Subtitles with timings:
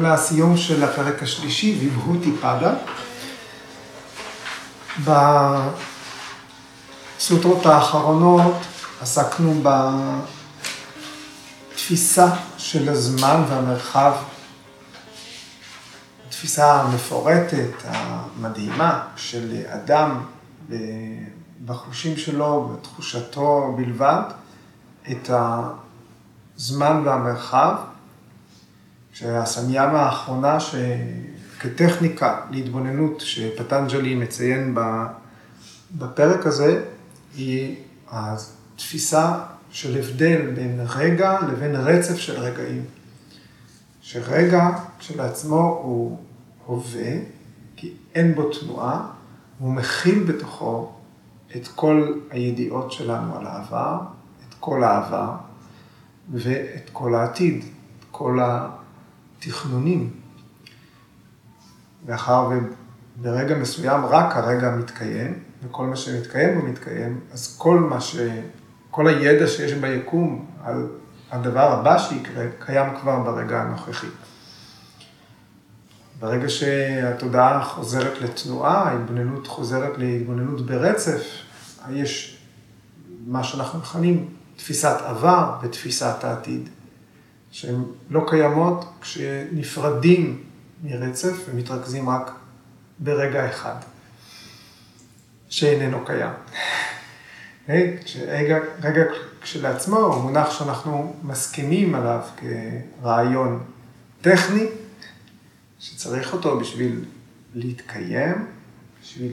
[0.00, 2.74] מגיעים לסיום של הפרק השלישי, ויבהותי פדה.
[7.18, 8.56] בסוטרות האחרונות
[9.00, 9.62] עסקנו
[11.72, 12.26] בתפיסה
[12.58, 14.12] של הזמן והמרחב,
[16.28, 20.20] תפיסה המפורטת, המדהימה, של אדם
[21.66, 24.22] בחושים שלו, בתחושתו בלבד,
[25.10, 27.74] את הזמן והמרחב,
[29.12, 34.74] שהסמיאמה האחרונה שכטכניקה להתבוננות שפטנג'לי מציין
[35.98, 36.84] בפרק הזה,
[37.34, 37.76] היא
[38.10, 39.38] התפיסה
[39.70, 42.84] של הבדל בין רגע לבין רצף של רגעים.
[44.00, 44.68] שרגע
[44.98, 46.18] כשלעצמו הוא
[46.66, 47.12] הווה,
[47.76, 49.06] כי אין בו תנועה,
[49.58, 50.92] הוא מכיל בתוכו
[51.56, 53.98] את כל הידיעות שלנו על העבר,
[54.48, 55.32] את כל העבר
[56.32, 58.38] ואת כל העתיד, את כל
[59.46, 60.10] התכנונים.
[62.06, 62.50] מאחר
[63.16, 68.16] וברגע מסוים רק הרגע מתקיים, וכל מה שמתקיים הוא מתקיים, אז כל מה ש...
[68.90, 70.86] כל הידע שיש ביקום על
[71.30, 74.06] הדבר הבא שיקרה, קיים כבר ברגע הנוכחי.
[76.20, 81.22] ברגע שהתודעה חוזרת לתנועה, ההתבוננות חוזרת להתבוננות ברצף,
[81.90, 82.38] יש
[83.26, 86.68] מה שאנחנו מכנים תפיסת עבר ותפיסת העתיד,
[87.50, 90.42] שהן לא קיימות כשנפרדים
[90.82, 92.30] מרצף ומתרכזים רק
[92.98, 93.74] ברגע אחד,
[95.48, 96.32] שאיננו קיים.
[97.68, 99.02] רגע, רגע
[99.40, 103.64] כשלעצמו הוא מונח שאנחנו מסכימים עליו כרעיון
[104.20, 104.66] טכני,
[105.78, 107.04] שצריך אותו בשביל
[107.54, 108.46] להתקיים,
[109.02, 109.32] בשביל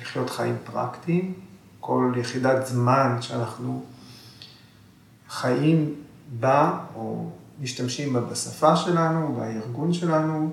[0.00, 1.34] לחיות חיים פרקטיים.
[1.80, 3.84] כל יחידת זמן שאנחנו
[5.28, 5.94] חיים
[6.40, 7.30] בה, או
[7.60, 10.52] משתמשים בה בשפה שלנו, בארגון שלנו,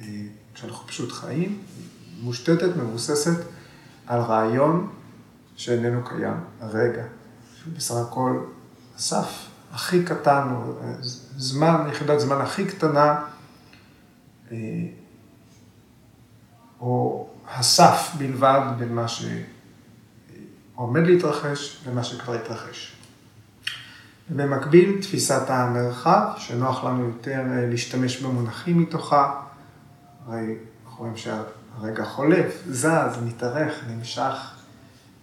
[0.00, 0.06] אה,
[0.54, 1.60] כשאנחנו פשוט חיים,
[2.20, 3.44] מושתתת, מבוססת
[4.06, 4.90] על רעיון
[5.56, 7.04] שאיננו קיים, הרגע,
[7.76, 8.40] בסך הכל
[8.96, 10.72] הסף הכי קטן, או
[11.36, 13.24] זמן, יחידת זמן הכי קטנה,
[14.52, 14.56] אה,
[16.80, 22.97] או הסף בלבד בין מה שעומד להתרחש ומה שכבר התרחש.
[24.30, 29.40] במקביל, תפיסת המרחב, שנוח לנו יותר אה, להשתמש במונחים מתוכה,
[30.26, 34.34] הרי אנחנו רואים שהרגע חולף, זז, מתארך, נמשך,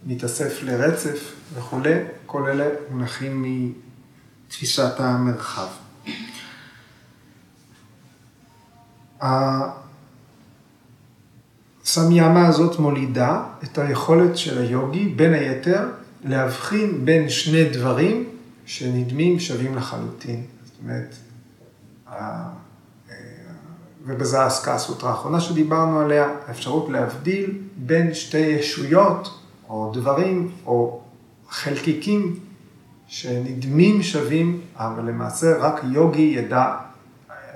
[0.06, 1.94] מתאסף לרצף וכולי,
[2.26, 3.46] כל אלה מונחים
[4.48, 5.68] מתפיסת המרחב.
[11.84, 15.90] הסמיאמה הזאת מולידה את היכולת של היוגי, בין היתר,
[16.24, 18.35] להבחין בין שני דברים
[18.66, 20.44] שנדמים שווים לחלוטין.
[20.66, 21.16] זאת אומרת,
[24.06, 29.40] ובזה עסקה הסוטרה האחרונה שדיברנו עליה, האפשרות להבדיל בין שתי ישויות
[29.70, 31.02] או דברים או
[31.50, 32.40] חלקיקים
[33.08, 36.76] שנדמים שווים, אבל למעשה רק יוגי ידע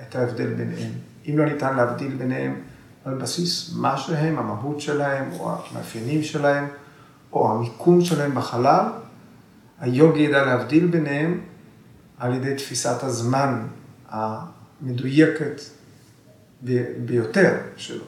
[0.02, 0.92] את ההבדל ביניהם.
[1.28, 2.60] אם לא ניתן להבדיל ביניהם
[3.04, 6.66] על בסיס מה שהם, המהות שלהם, או המאפיינים שלהם,
[7.32, 8.86] או המיקום שלהם בחלל,
[9.80, 11.40] היוגי ידע להבדיל ביניהם
[12.18, 13.66] על ידי תפיסת הזמן
[14.08, 15.60] המדויקת
[17.04, 18.04] ביותר שלו.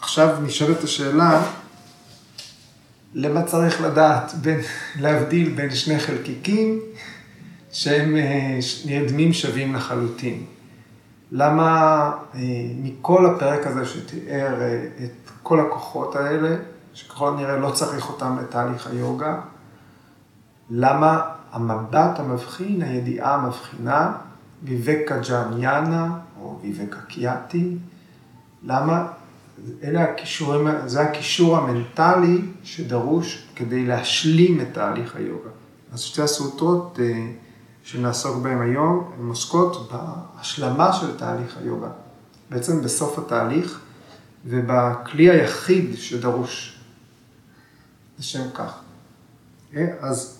[0.00, 1.42] עכשיו נשאלת השאלה,
[3.14, 4.60] למה צריך לדעת בין,
[5.00, 6.80] להבדיל בין שני חלקיקים
[7.72, 10.44] שהם אה, נרדמים שווים לחלוטין?
[11.32, 12.40] למה אה,
[12.82, 16.56] מכל הפרק הזה שתיאר אה, את כל הכוחות האלה,
[16.96, 19.40] שככל הנראה לא צריך אותם לתהליך היוגה,
[20.70, 24.12] למה המבט המבחין, הידיעה המבחינה,
[24.62, 27.76] ויבקה ג'אניאנה, או ויבקה קיאטי,
[28.62, 29.06] למה
[29.84, 35.50] אלה הכישורים, זה הקישור המנטלי שדרוש כדי להשלים את תהליך היוגה.
[35.92, 37.26] אז שתי הסוטרות אה,
[37.82, 41.88] שנעסוק בהן היום, הן עוסקות בהשלמה של תהליך היוגה.
[42.50, 43.80] בעצם בסוף התהליך
[44.44, 46.75] ובכלי היחיד שדרוש
[48.18, 48.72] לשם כך.
[49.76, 50.38] אה, אז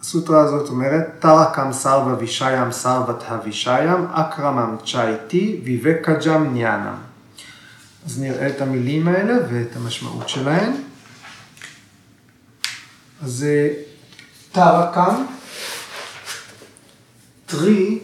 [0.00, 6.96] הסוטרה הזאת אומרת, טרקם סרווה וישיים סרווה תהווישיים, אקרמם צ'ייטי ויבקג'ם ניאנם.
[8.06, 10.72] אז נראה את המילים האלה ואת המשמעות שלהן.
[13.22, 13.46] אז
[14.52, 15.24] טרקם,
[17.46, 17.98] טרי,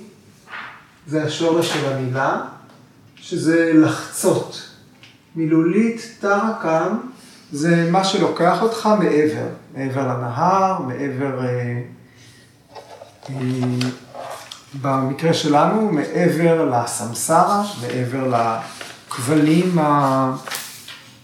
[1.06, 2.42] זה השורש של המילה,
[3.16, 4.68] שזה לחצות.
[5.36, 6.96] מילולית, טרקם,
[7.52, 11.82] זה מה שלוקח אותך מעבר, מעבר לנהר, מעבר אה,
[13.30, 13.34] אה,
[14.82, 18.34] במקרה שלנו, מעבר לסמסרה, מעבר
[19.08, 19.78] לכבלים.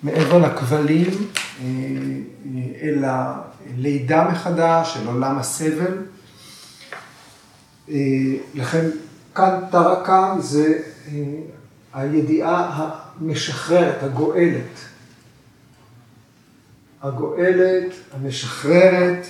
[0.03, 1.11] מעבר לכבלים,
[1.61, 1.67] אה,
[2.83, 5.97] אל הלידה מחדש, אל עולם הסבל.
[8.55, 8.87] לכן
[9.35, 10.79] כאן טרקה זה
[11.95, 12.91] הידיעה
[13.21, 14.89] המשחררת, הגואלת.
[17.03, 19.27] הגואלת, המשחררת,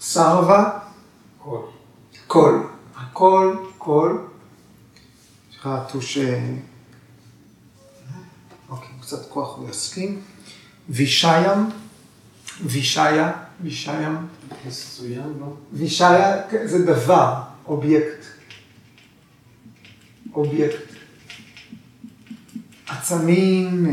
[0.00, 0.78] סרבה,
[1.38, 1.60] קול.
[2.26, 2.66] קול.
[2.96, 4.26] הקול, קול.
[5.50, 6.18] יש לך טוש...
[8.68, 10.22] אוקיי, קצת כוח הוא יסכים.
[10.88, 11.70] וישיים,
[12.64, 14.16] וישיה, וישיים.
[14.66, 15.56] מסוים, לא?
[15.72, 18.24] וישיה זה דבר, אובייקט.
[20.34, 20.95] אובייקט.
[22.98, 23.86] עצמים,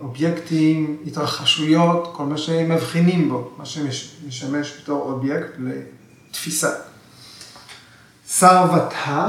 [0.00, 6.70] אובייקטים, התרחשויות, כל מה שמבחינים בו, מה שמשמש בתור אובייקט לתפיסה.
[8.26, 9.28] סרבתה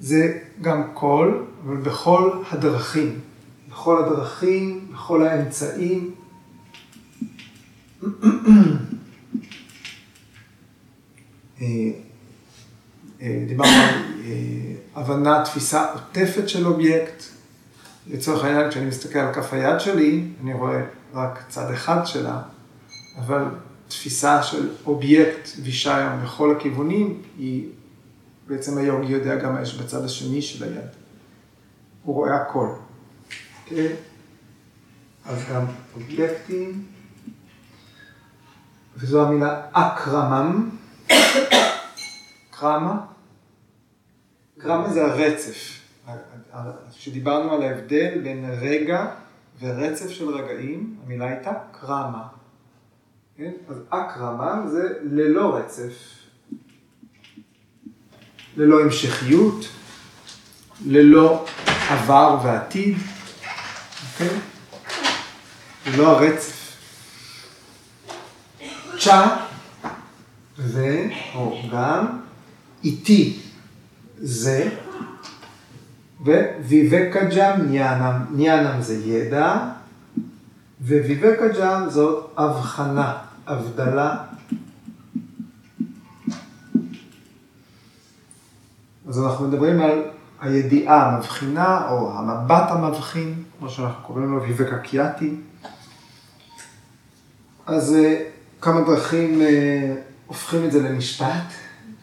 [0.00, 3.20] זה גם קול, אבל בכל הדרכים.
[3.70, 6.14] בכל הדרכים, בכל האמצעים.
[13.46, 14.32] דיברנו על
[14.94, 17.22] הבנה, תפיסה עוטפת של אובייקט.
[18.06, 20.82] לצורך העניין, כשאני מסתכל על כף היד שלי, אני רואה
[21.14, 22.42] רק צד אחד שלה,
[23.18, 23.44] אבל
[23.88, 27.68] תפיסה של אובייקט וישיים בכל הכיוונים, היא,
[28.46, 30.88] בעצם היוגי יודע גם מה יש בצד השני של היד.
[32.02, 32.68] הוא רואה הכל.
[33.64, 33.96] אוקיי?
[35.24, 35.64] אז גם
[35.94, 36.84] אובייקטים,
[38.96, 40.70] וזו המילה אקרמם.
[42.58, 43.00] קרמה.
[44.58, 45.81] קרמה זה הרצף.
[46.90, 49.06] כשדיברנו על ההבדל בין רגע
[49.60, 52.28] ורצף של רגעים, המילה הייתה קרמה.
[53.36, 53.52] כן?
[53.68, 55.92] אז אקרמה זה ללא רצף,
[58.56, 59.68] ללא המשכיות,
[60.86, 61.46] ללא
[61.88, 62.96] עבר ועתיד,
[64.12, 64.38] אוקיי?
[65.86, 66.62] ללא הרצף.
[68.98, 69.36] צ'ה
[70.58, 72.06] זה, או גם,
[72.84, 73.40] איתי
[74.18, 74.70] זה,
[76.24, 79.56] וויבקג'ם ניאנם, ניאנם זה ידע,
[80.80, 84.16] וויבקג'ם זאת הבחנה, הבדלה.
[89.08, 90.02] אז אנחנו מדברים על
[90.40, 95.34] הידיעה המבחינה, או המבט המבחין, כמו שאנחנו קוראים לו ויבקקיאטי.
[97.66, 97.96] אז
[98.60, 99.40] כמה דרכים
[100.26, 101.61] הופכים את זה למשפט,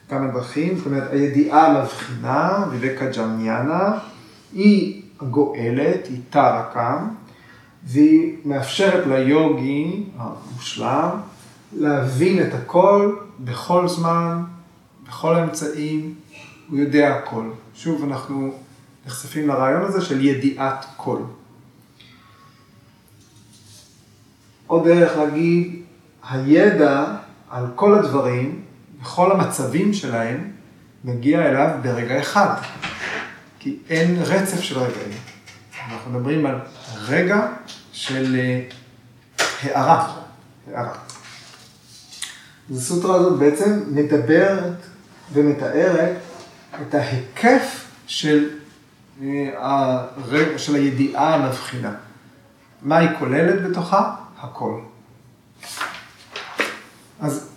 [0.09, 3.97] כמה דרכים, זאת אומרת, הידיעה המבחינה, ויבקג'מניאנה,
[4.53, 7.05] היא הגואלת, היא טרקה,
[7.83, 11.09] והיא מאפשרת ליוגי המושלם
[11.77, 14.43] להבין את הכל בכל זמן,
[15.07, 16.13] בכל האמצעים,
[16.69, 17.49] הוא יודע הכל.
[17.75, 18.53] שוב, אנחנו
[19.05, 21.19] נחשפים לרעיון הזה של ידיעת כל.
[24.67, 25.81] עוד דרך להגיד,
[26.29, 27.05] הידע
[27.49, 28.61] על כל הדברים,
[29.01, 30.51] בכל המצבים שלהם,
[31.03, 32.55] מגיע אליו ברגע אחד.
[33.59, 35.17] כי אין רצף של רגעים.
[35.91, 36.55] אנחנו מדברים על
[37.07, 37.47] רגע
[37.91, 38.39] של
[39.63, 40.13] הערה.
[40.67, 40.93] הערה.
[42.69, 44.85] אז הסוטרה הזאת בעצם מדברת
[45.33, 46.17] ומתארת
[46.81, 48.49] את ההיקף של,
[49.57, 51.93] הרגע, של הידיעה המבחינה.
[52.81, 54.15] מה היא כוללת בתוכה?
[54.39, 54.79] הכל.
[57.19, 57.48] אז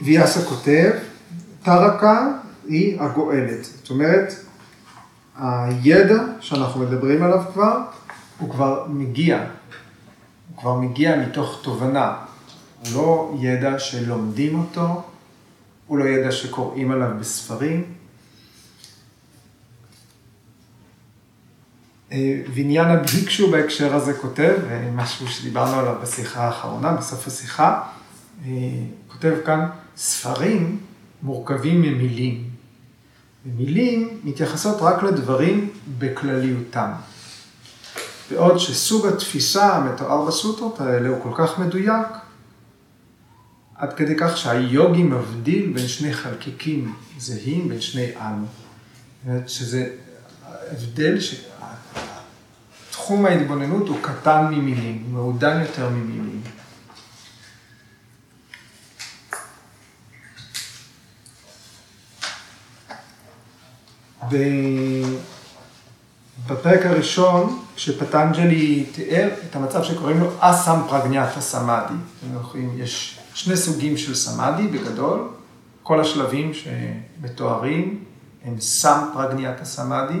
[0.00, 0.90] ויאסה כותב,
[1.62, 2.28] טרקה
[2.68, 3.64] היא הגואלת.
[3.64, 4.34] זאת אומרת,
[5.38, 7.80] הידע שאנחנו מדברים עליו כבר,
[8.38, 9.44] הוא כבר מגיע.
[10.48, 12.16] הוא כבר מגיע מתוך תובנה.
[12.80, 15.02] הוא לא ידע שלומדים אותו,
[15.86, 17.84] הוא לא ידע שקוראים עליו בספרים.
[22.54, 24.54] ויניאנה ביקשו בהקשר הזה כותב,
[24.94, 27.82] משהו שדיברנו עליו בשיחה האחרונה, בסוף השיחה,
[29.08, 30.78] כותב כאן, ספרים
[31.22, 32.50] מורכבים ממילים.
[33.46, 36.90] ומילים מתייחסות רק לדברים בכלליותם.
[38.30, 42.06] בעוד שסוג התפיסה המתואר בסוטרות האלה הוא כל כך מדויק,
[43.74, 48.46] עד כדי כך שהיוגי מבדיל בין שני חלקיקים זהים, בין שני אנו.
[49.46, 49.90] שזה
[50.72, 51.18] הבדל
[52.90, 56.40] שתחום ההתבוננות הוא קטן ממילים, הוא מעודן יותר ממילים.
[66.46, 71.94] בפרק הראשון, כשפטנג'לי תיאר את המצב שקוראים לו אסם פרגניאטה סמאדי.
[72.76, 75.28] יש שני סוגים של סמאדי בגדול,
[75.82, 78.04] כל השלבים שמתוארים
[78.44, 80.18] הם סם פרגניאטה סמאדי,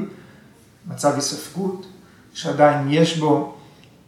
[0.86, 1.86] מצב היספגות,
[2.34, 3.54] שעדיין יש בו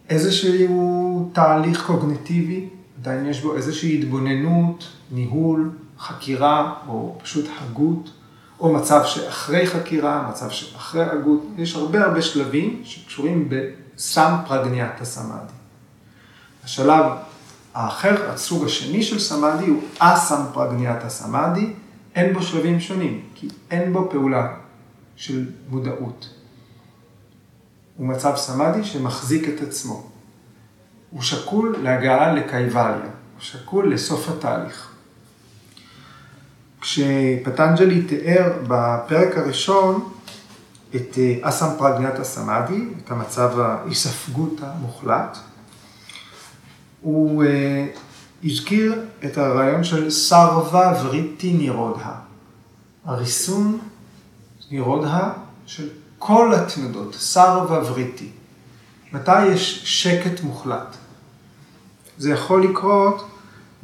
[0.08, 2.68] איזשהו תהליך קוגניטיבי,
[3.00, 8.10] עדיין יש בו איזושהי התבוננות, ניהול, חקירה או פשוט הגות,
[8.60, 15.52] או מצב שאחרי חקירה, מצב שאחרי הגות, יש הרבה הרבה שלבים שקשורים בסם פרגניאטה סמאדי.
[16.64, 17.04] השלב
[17.74, 21.72] האחר, הסוג השני של סמאדי הוא אסם פרגניאטה סמאדי,
[22.14, 24.54] אין בו שלבים שונים, כי אין בו פעולה
[25.16, 26.34] של מודעות.
[27.96, 30.10] הוא מצב סמאדי שמחזיק את עצמו.
[31.10, 34.97] הוא שקול להגעה לקייבליה, הוא שקול לסוף התהליך.
[36.80, 40.08] כשפטנג'לי תיאר בפרק הראשון
[40.96, 45.38] את אה, אסם פרגניאטה סמאדי, את המצב ההיספגות המוחלט,
[47.00, 47.86] הוא אה,
[48.44, 52.14] הזכיר את הרעיון של סרווה וריטי נירודה,
[53.04, 53.78] הריסון
[54.70, 55.30] נירודה
[55.66, 58.28] של כל התנודות, סרווה וריטי.
[59.12, 60.96] מתי יש שקט מוחלט?
[62.18, 63.28] זה יכול לקרות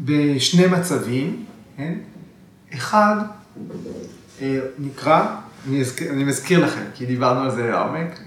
[0.00, 1.44] בשני מצבים,
[1.76, 1.94] כן?
[2.74, 3.16] אחד
[4.42, 5.36] אה, נקרא,
[5.68, 8.18] אני, אזכיר, אני מזכיר לכם, כי דיברנו על זה לעומק,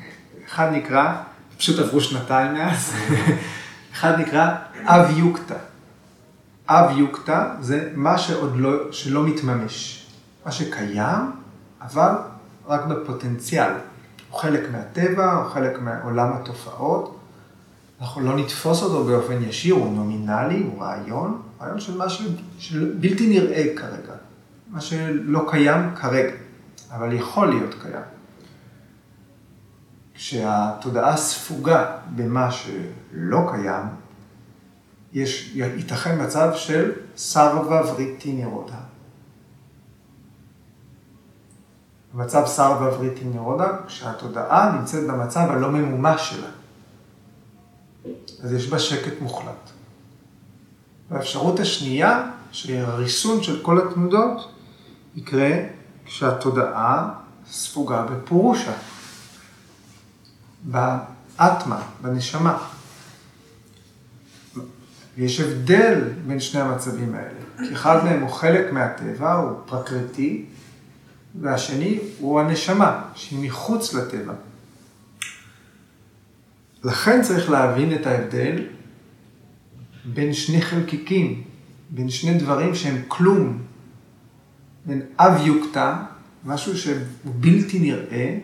[0.48, 1.16] אחד נקרא,
[1.58, 2.94] פשוט עברו שנתיים מאז,
[3.94, 5.56] אחד נקרא אב יוקטה.
[6.70, 10.06] אב יוקטה זה מה שעוד לא, שלא מתממש,
[10.46, 11.32] מה שקיים,
[11.82, 12.12] אבל
[12.68, 13.72] רק בפוטנציאל.
[14.32, 17.20] הוא חלק מהטבע, הוא חלק מעולם התופעות.
[18.01, 22.25] אנחנו לא נתפוס אותו באופן ישיר, הוא נומינלי, הוא רעיון, רעיון של משהו
[23.00, 24.13] בלתי נראה כרגע.
[24.70, 26.36] מה שלא קיים כרגע,
[26.92, 28.04] אבל יכול להיות קיים.
[30.14, 33.86] כשהתודעה ספוגה במה שלא קיים,
[35.14, 38.78] יש, ייתכן מצב של סרווה וריטי נירודה.
[42.14, 46.48] במצב סרווה וריטי נירודה, כשהתודעה נמצאת במצב הלא ממומש שלה.
[48.44, 49.70] אז יש בה שקט מוחלט.
[51.10, 54.57] והאפשרות השנייה, שהיא הריסון של כל התנודות,
[55.18, 55.52] יקרה
[56.06, 57.14] כשהתודעה
[57.52, 58.74] ספוגה בפורושה,
[60.64, 62.58] באטמה, בנשמה.
[65.18, 70.46] ויש הבדל בין שני המצבים האלה, כי אחד מהם הוא חלק מהטבע, הוא פרקריטי,
[71.42, 74.34] והשני הוא הנשמה, שהיא מחוץ לטבע.
[76.84, 78.66] לכן צריך להבין את ההבדל
[80.06, 81.44] בין שני חלקיקים,
[81.90, 83.60] בין שני דברים שהם כלום,
[84.88, 86.03] בין אב יוקטה,
[86.46, 88.38] משהו שהוא בלתי נראה,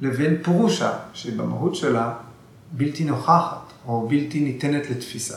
[0.00, 2.14] לבין פורושה, שבמהות שלה
[2.72, 5.34] בלתי נוכחת, או בלתי ניתנת לתפיסה.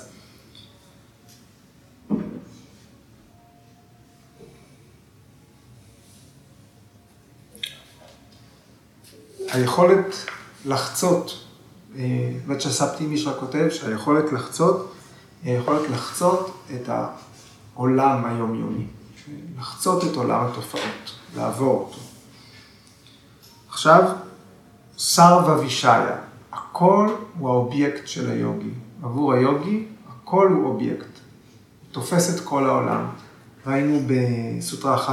[9.51, 10.15] היכולת
[10.65, 11.43] לחצות,
[12.47, 14.93] וצ'ספטי אה, מישרה כותב שהיכולת לחצות,
[15.43, 16.89] היכולת לחצות את
[17.75, 18.85] העולם היומיומי.
[19.57, 21.99] לחצות את עולם התופעות, לעבור אותו.
[23.69, 24.11] עכשיו,
[24.97, 26.15] סרווה וישיה,
[26.51, 28.71] הכל הוא האובייקט של היוגי.
[29.03, 31.05] עבור היוגי, הכל הוא אובייקט.
[31.05, 33.05] הוא תופס את כל העולם.
[33.67, 35.11] ראינו בסוטרה 1.34,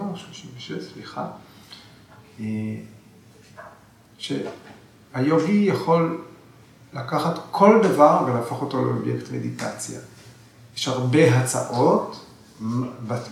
[0.00, 1.26] או 36, סליחה,
[2.40, 2.44] אה,
[4.18, 6.24] שהיוגי יכול
[6.92, 10.00] לקחת כל דבר ולהפוך אותו לאובייקט מדיטציה.
[10.76, 12.24] יש הרבה הצעות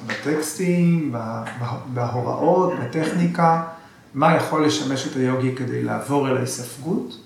[0.07, 1.15] בטקסטים,
[1.95, 3.63] בהוראות, בטכניקה,
[4.15, 7.21] מה יכול לשמש את היוגי כדי לעבור אל ההיספגות.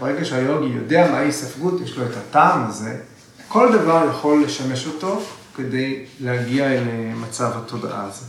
[0.00, 3.00] ברגע שהיוגי יודע מה ההיספגות, יש לו את הטעם הזה,
[3.48, 5.20] כל דבר יכול לשמש אותו
[5.56, 6.84] כדי להגיע אל
[7.20, 8.26] מצב התודעה הזה.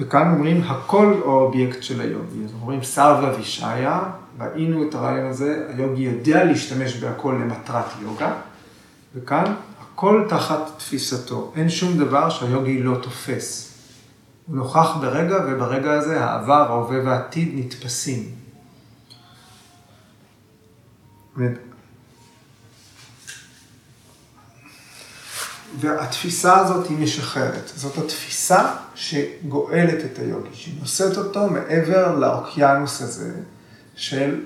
[0.00, 2.44] וכאן אומרים, הכל הוא האובייקט של היוגי.
[2.44, 4.02] אז אומרים סרווה וישעיה,
[4.40, 8.32] ראינו את הרעיון הזה, היוגי יודע להשתמש בהכל למטרת יוגה,
[9.14, 9.54] וכאן
[10.04, 13.74] הכל תחת תפיסתו, אין שום דבר שהיוגי לא תופס.
[14.46, 18.34] הוא נוכח ברגע, וברגע הזה העבר, ההווה והעתיד נתפסים.
[25.80, 27.72] והתפיסה הזאת היא משחררת.
[27.76, 33.32] זאת התפיסה שגואלת את היוגי, שהיא נושאת אותו מעבר לאוקיינוס הזה
[33.94, 34.40] של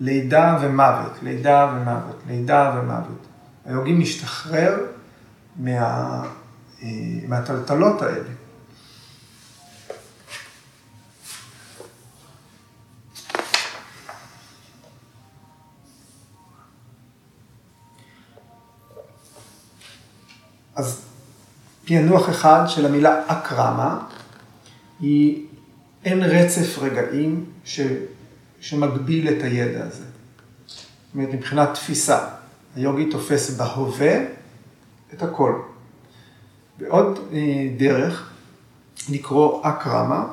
[0.00, 3.27] לידה ומוות, לידה ומוות, לידה ומוות.
[3.68, 4.76] היוגי משתחרר
[5.56, 6.22] מה,
[6.82, 6.88] אה,
[7.28, 8.28] מהטלטלות האלה.
[20.74, 21.02] אז
[21.84, 24.06] פענוח אחד של המילה אקרמה
[25.00, 25.46] היא
[26.04, 27.80] אין רצף רגעים ש,
[28.60, 30.04] שמגביל את הידע הזה.
[30.66, 30.84] זאת
[31.14, 32.37] אומרת, מבחינת תפיסה.
[32.78, 34.16] היוגי תופס בהווה
[35.14, 35.52] את הכל.
[36.78, 37.38] ועוד אה,
[37.76, 38.30] דרך
[39.10, 40.24] לקרוא אקרמה,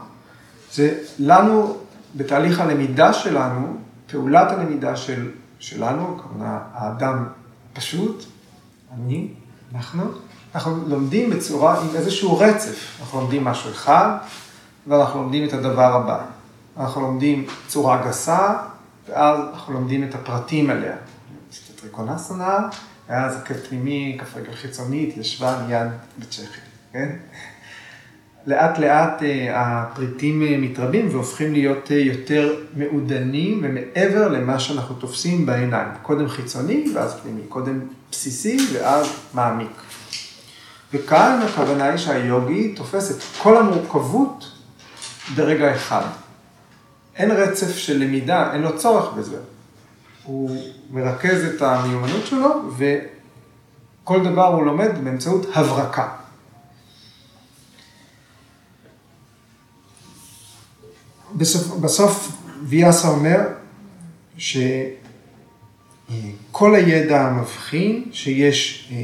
[0.74, 1.78] זה לנו,
[2.16, 7.26] בתהליך הלמידה שלנו, פעולת הלמידה של, שלנו, כמובן האדם
[7.74, 8.26] פשוט,
[8.96, 9.28] אני,
[9.76, 10.04] אנחנו,
[10.56, 12.98] אנחנו לומדים בצורה עם איזשהו רצף.
[13.02, 14.18] אנחנו לומדים משהו אחד,
[14.88, 16.26] ואנחנו לומדים את הדבר הבא.
[16.78, 18.54] אנחנו לומדים צורה גסה,
[19.10, 20.96] ואז אנחנו לומדים את הפרטים עליה.
[21.86, 22.70] טריקונאסנה,
[23.10, 25.88] ואז עקב פנימי, כף רגל חיצונית, ישבה מיד
[26.20, 26.60] בצ'כי,
[26.94, 27.10] כן?
[28.48, 35.46] לאט לאט אה, הפרטים אה, מתרבים והופכים להיות אה, יותר מעודנים ומעבר למה שאנחנו תופסים
[35.46, 35.88] בעיניים.
[36.02, 37.80] קודם חיצוני ואז פנימי, קודם
[38.12, 39.82] בסיסי ואז מעמיק.
[40.94, 44.52] וכאן הכוונה היא שהיוגי תופס את כל המורכבות
[45.36, 46.06] ברגע אחד.
[47.16, 49.38] אין רצף של למידה, אין לו צורך בזה.
[50.26, 50.58] הוא
[50.92, 56.08] מרכז את המיומנות שלו וכל דבר הוא לומד באמצעות הברקה.
[61.36, 62.32] בסוף, בסוף
[62.64, 63.40] ויאסה אומר
[64.38, 64.66] שכל
[66.76, 68.98] הידע המבחין שיש, אה,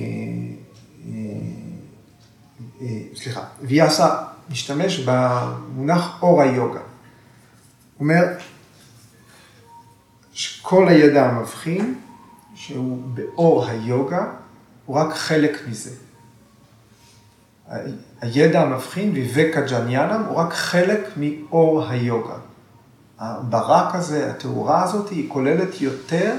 [1.08, 1.22] אה,
[2.82, 4.16] אה, סליחה, ויאסה
[4.50, 6.80] משתמש במונח אור היוגה.
[6.80, 6.88] הוא
[8.00, 8.24] אומר
[10.42, 11.96] שכל הידע המבחין,
[12.56, 14.26] שהוא באור היוגה,
[14.86, 15.92] הוא רק חלק מזה.
[18.22, 22.36] הידע המבחין, ויבקה ג'ניאנם, הוא רק חלק מאור היוגה.
[23.20, 26.36] הברק הזה, התאורה הזאת, היא כוללת יותר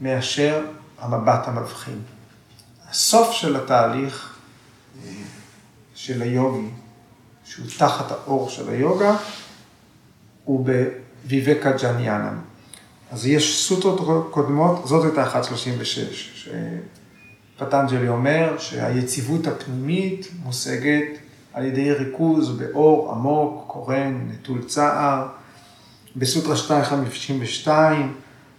[0.00, 0.64] מאשר
[0.98, 1.98] המבט המבחין.
[2.90, 4.34] הסוף של התהליך
[5.94, 6.68] של היוגי,
[7.44, 9.16] שהוא תחת האור של היוגה,
[10.44, 10.66] הוא
[11.24, 12.53] בוויבקה ג'ניאנם.
[13.14, 16.48] אז יש סוטות קודמות, זאת הייתה 136,
[17.58, 21.18] פטנג'לי אומר שהיציבות הפנימית מושגת
[21.52, 25.26] על ידי ריכוז באור עמוק, קורן, נטול צער.
[26.16, 28.14] בסוטרה 252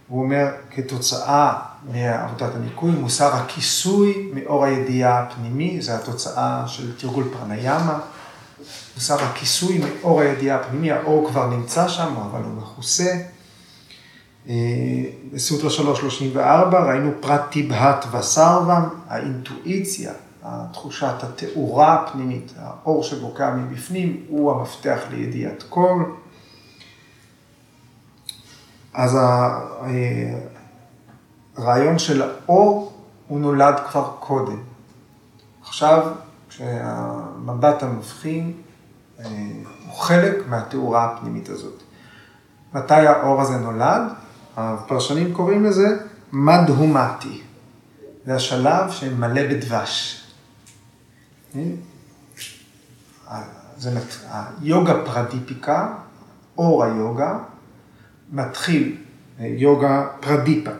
[0.08, 1.52] הוא אומר, כתוצאה
[1.92, 7.98] מעבודת הניקוי, מוסר הכיסוי מאור הידיעה הפנימי, זו התוצאה של תרגול פרניאמה.
[8.94, 13.35] מוסר הכיסוי מאור הידיעה הפנימי, האור כבר נמצא שם, אבל הוא מכוסה.
[15.32, 20.12] בסוטרה 334 ראינו פרט טיבהת וסרבם, האינטואיציה,
[20.72, 26.04] תחושת התאורה הפנימית, האור שבוקע מבפנים, הוא המפתח לידיעת כל.
[28.94, 29.18] אז
[31.56, 32.92] הרעיון של האור
[33.28, 34.58] הוא נולד כבר קודם.
[35.62, 36.12] עכשיו,
[36.48, 38.52] כשהמבט המבחין
[39.20, 39.24] אה,
[39.86, 41.82] הוא חלק מהתאורה הפנימית הזאת.
[42.74, 44.02] מתי האור הזה נולד?
[44.56, 45.86] הפרשנים קוראים לזה
[46.32, 47.40] מדהומתי.
[48.26, 50.22] זה השלב שמלא בדבש.
[53.78, 53.90] זה
[54.60, 55.94] היוגה פרדיפיקה,
[56.58, 57.38] אור היוגה,
[58.32, 58.96] מתחיל,
[59.40, 60.70] יוגה פרדיפה,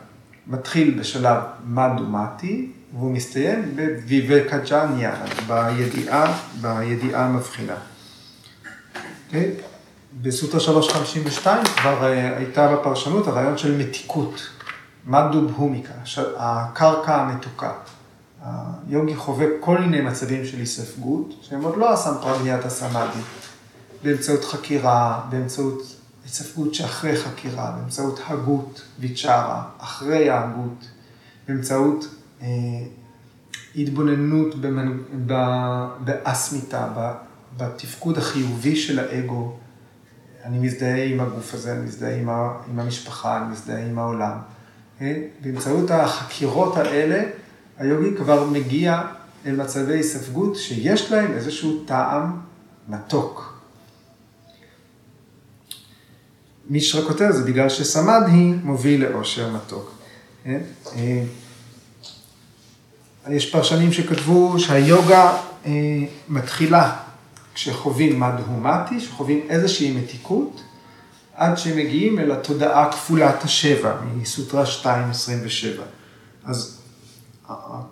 [0.46, 5.14] מתחיל בשלב מדומטי, והוא מסתיים בוויבקג'ניה,
[5.46, 7.76] בידיעה, בידיעה המבחינה.
[9.30, 9.75] Okay.
[10.12, 14.48] בסוטרה 352 כבר אה, הייתה בפרשנות הרעיון של מתיקות,
[15.06, 15.92] מדו בהומיקה,
[16.36, 17.72] הקרקע המתוקה.
[18.88, 23.20] היוגי חווה כל מיני מצבים של היספגות, שהם עוד לא הסמפרגניית הסמאדי,
[24.02, 25.82] באמצעות חקירה, באמצעות
[26.24, 30.88] היספגות שאחרי חקירה, באמצעות הגות ויצ'ארה, אחרי ההגות,
[31.48, 32.08] באמצעות
[32.42, 32.46] אה,
[33.76, 34.54] התבוננות
[36.04, 36.88] באסמיתה,
[37.56, 39.56] בתפקוד החיובי של האגו.
[40.46, 44.38] אני מזדהה עם הגוף הזה, אני מזדהה עם, ה, עם המשפחה, אני מזדהה עם העולם.
[44.98, 45.20] כן?
[45.40, 47.22] באמצעות החקירות האלה,
[47.78, 49.02] היוגי כבר מגיע
[49.46, 52.40] אל מצבי היספגות שיש להם איזשהו טעם
[52.88, 53.60] מתוק.
[56.68, 59.94] מישרה כותב זה בגלל שסמדהי מוביל לאושר מתוק.
[60.44, 60.60] כן?
[60.96, 61.22] אה,
[63.28, 65.72] יש פרשנים שכתבו שהיוגה אה,
[66.28, 66.96] מתחילה
[67.56, 70.62] כשחווים מדהומטי, שחווים איזושהי מתיקות,
[71.34, 74.86] עד שהם מגיעים אל התודעה כפולת השבע, מסוטרה 2.27.
[76.44, 76.80] אז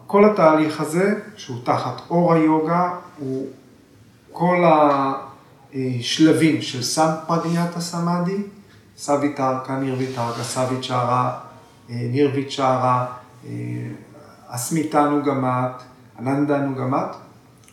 [0.06, 3.46] כל התהליך הזה, שהוא תחת אור היוגה, הוא
[4.32, 4.64] כל
[5.72, 8.42] השלבים של סמפרדיאטה סמאדי,
[8.96, 11.38] סביתרקה, נירביתרקה, סביצ'ארה,
[11.88, 13.06] נירביצ'ארה,
[14.48, 15.82] אסמיתנו גמת,
[16.18, 17.16] אננדה נוגמת,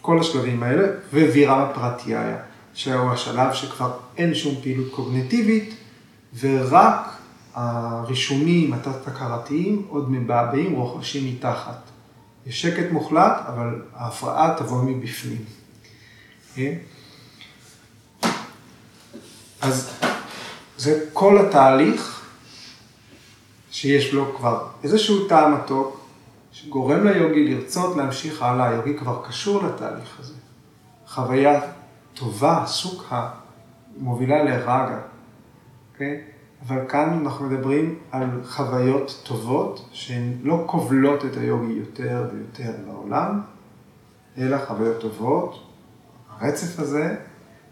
[0.01, 2.37] כל השלבים האלה, ווירמה פרטיהיה,
[2.73, 5.75] שהוא השלב שכבר אין שום פעילות קוגנטיבית,
[6.39, 7.17] ורק
[7.53, 11.81] הרישומים התת-הכרתיים עוד מבעבעים, רוכשים מתחת.
[12.45, 15.45] יש שקט מוחלט, אבל ההפרעה תבוא מבפנים.
[16.55, 16.73] כן?
[19.61, 19.93] אז
[20.77, 22.21] זה כל התהליך
[23.71, 26.00] שיש לו כבר איזשהו טעם מתוק,
[26.51, 30.33] שגורם ליוגי לרצות להמשיך הלאה, היוגי כבר קשור לתהליך הזה.
[31.07, 31.61] חוויה
[32.13, 33.29] טובה, סוכה,
[33.97, 34.99] מובילה לרגע,
[35.97, 36.15] כן?
[36.67, 43.41] אבל כאן אנחנו מדברים על חוויות טובות שהן לא כובלות את היוגי יותר ויותר לעולם,
[44.37, 45.67] אלא חוויות טובות,
[46.29, 47.15] הרצף הזה,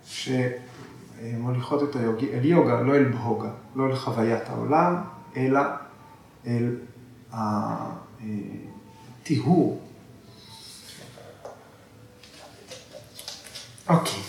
[0.03, 4.95] שמוליכות את היוגי אל יוגה, לא אל בהוגה, לא אל חוויית העולם,
[5.37, 5.61] אלא
[6.47, 6.75] אל
[9.29, 9.81] הטיהור.
[13.89, 14.21] אוקיי.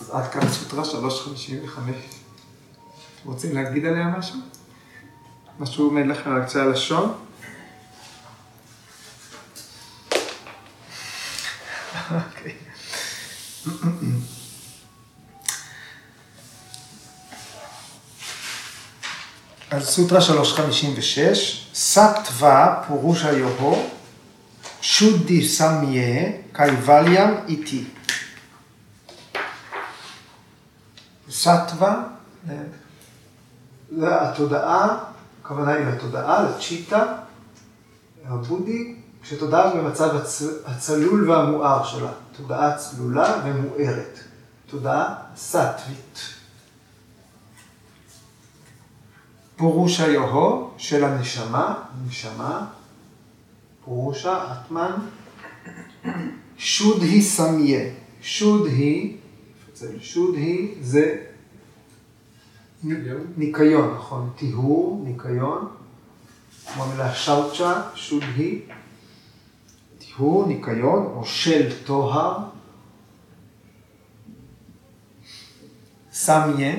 [0.00, 1.94] אז עד כאן סוטרה 355.
[3.20, 4.38] אתם רוצים להגיד עליה משהו?
[5.60, 7.12] משהו עומד לכם על קצה הלשון?
[12.10, 12.56] אוקיי.
[19.70, 23.88] אז סוטרה 356, סטווה פורושה יוהו,
[24.80, 27.84] שודי סמיה קייבליאם איתי.
[31.30, 32.02] סטווה,
[33.98, 34.98] זה התודעה,
[35.42, 37.14] הכוונה היא לתודעה, לצ'יטה,
[38.26, 40.16] הבודי, כשתודעה במצב
[40.66, 44.18] הצלול והמואר שלה, תודעה צלולה ומוארת,
[44.70, 46.35] תודעה סטווית.
[49.56, 52.66] פורושה יוהו של הנשמה, נשמה,
[53.84, 54.92] פורושה, אטמן,
[56.56, 57.90] שוד היא סמיה,
[58.20, 59.16] שוד היא,
[60.00, 61.24] שוד היא זה
[63.36, 65.68] ניקיון, נכון, טיהור, ניקיון,
[66.66, 68.60] כמו המילה שאוצ'ה, שוד היא,
[69.98, 72.38] טיהור, ניקיון, או של טוהר,
[76.12, 76.76] סמיה,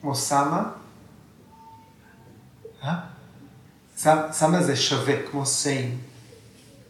[0.00, 0.70] כמו סמה,
[4.32, 5.98] סמה זה שווה, כמו סיין.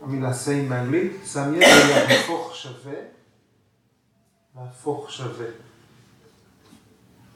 [0.03, 2.95] המילה סיין באנגלית, סמיה זה להפוך שווה,
[4.57, 5.47] להפוך שווה.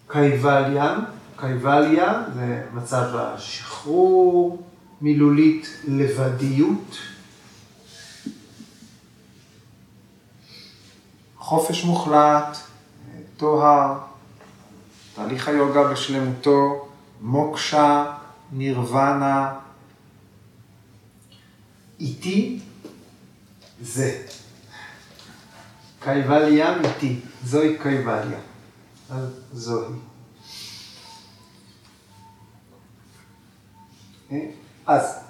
[0.07, 1.05] קייבליאן,
[1.37, 4.63] קייבליה זה מצב השחרור,
[5.01, 6.97] מילולית לבדיות.
[11.39, 12.57] חופש מוחלט,
[13.37, 13.99] טוהר,
[15.15, 16.89] תהליך היוגה בשלמותו,
[17.21, 18.13] מוקשה,
[18.53, 19.59] נירוונה,
[22.01, 22.61] איתי
[23.81, 24.27] זה.
[26.01, 28.39] קייבליה איתי, זוהי קייבליה.
[29.53, 29.95] זוהי.
[34.87, 35.21] אז,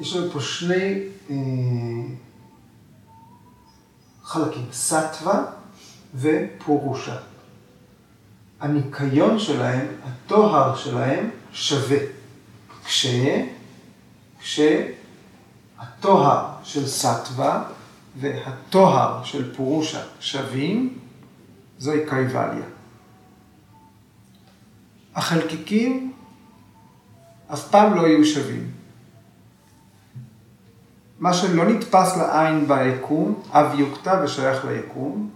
[0.00, 1.36] יש לנו פה שני אה,
[4.22, 5.44] חלקים, סטווה
[6.14, 7.33] ופורושה.
[8.60, 11.98] הניקיון שלהם, הטוהר שלהם, שווה.
[12.84, 13.06] כש...
[14.40, 17.64] כשהטוהר של סטווה
[18.20, 20.98] והטוהר של פורושה שווים,
[21.78, 22.64] זוהי קייבליה.
[25.14, 26.12] החלקיקים
[27.52, 28.70] אף פעם לא יהיו שווים.
[31.18, 35.30] מה שלא נתפס לעין ביקום, אב יוקטה ושייך ליקום,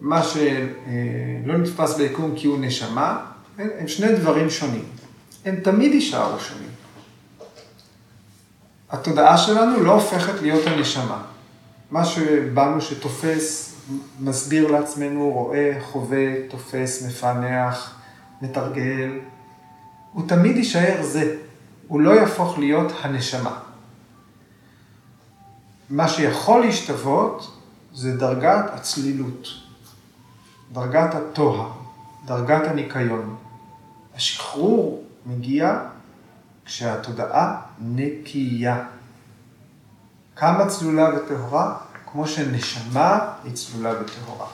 [0.00, 3.26] מה שלא נתפס ביקום כי הוא נשמה,
[3.58, 4.84] הם שני דברים שונים.
[5.44, 6.68] הם תמיד יישארו שונים.
[8.90, 11.22] התודעה שלנו לא הופכת להיות הנשמה.
[11.90, 13.74] מה שבנו שתופס,
[14.20, 18.00] מסביר לעצמנו, רואה, חווה, תופס, מפענח,
[18.42, 19.18] מתרגל,
[20.12, 21.36] הוא תמיד יישאר זה.
[21.88, 23.58] הוא לא יהפוך להיות הנשמה.
[25.90, 27.56] מה שיכול להשתוות
[27.94, 29.48] זה דרגת הצלילות,
[30.72, 31.70] דרגת הטוהר,
[32.24, 33.36] דרגת הניקיון.
[34.14, 35.80] השחרור מגיע
[36.64, 38.84] כשהתודעה נקייה.
[40.36, 41.76] כמה צלולה וטהורה?
[42.06, 44.46] כמו שנשמה היא צלולה וטהורה.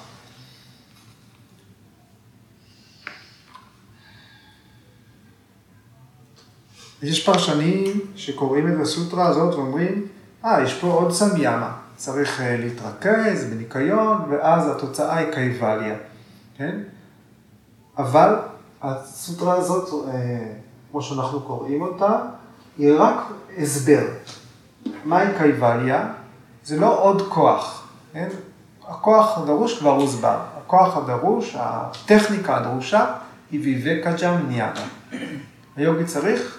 [7.03, 10.07] יש פרשנים שקוראים את הסוטרה הזאת ואומרים,
[10.45, 15.95] אה, יש פה עוד סמיאמה, צריך אה, להתרכז בניקיון, ואז התוצאה היא קייבליה,
[16.57, 16.79] כן?
[17.99, 18.35] אבל
[18.83, 20.53] הסוטרה הזאת, אה,
[20.91, 22.19] כמו שאנחנו קוראים אותה,
[22.79, 23.17] היא רק
[23.59, 24.07] הסבר.
[25.05, 26.09] מהי קייבליה?
[26.65, 28.29] זה לא עוד כוח, כן?
[28.89, 30.39] הכוח הדרוש כבר הוסבר.
[30.59, 33.15] הכוח הדרוש, הטכניקה הדרושה,
[33.51, 34.87] היא ויבקה ג'ם ניאנה.
[35.77, 36.59] היוגי צריך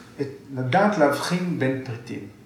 [0.56, 2.37] לדעת להבחין בין פריטים.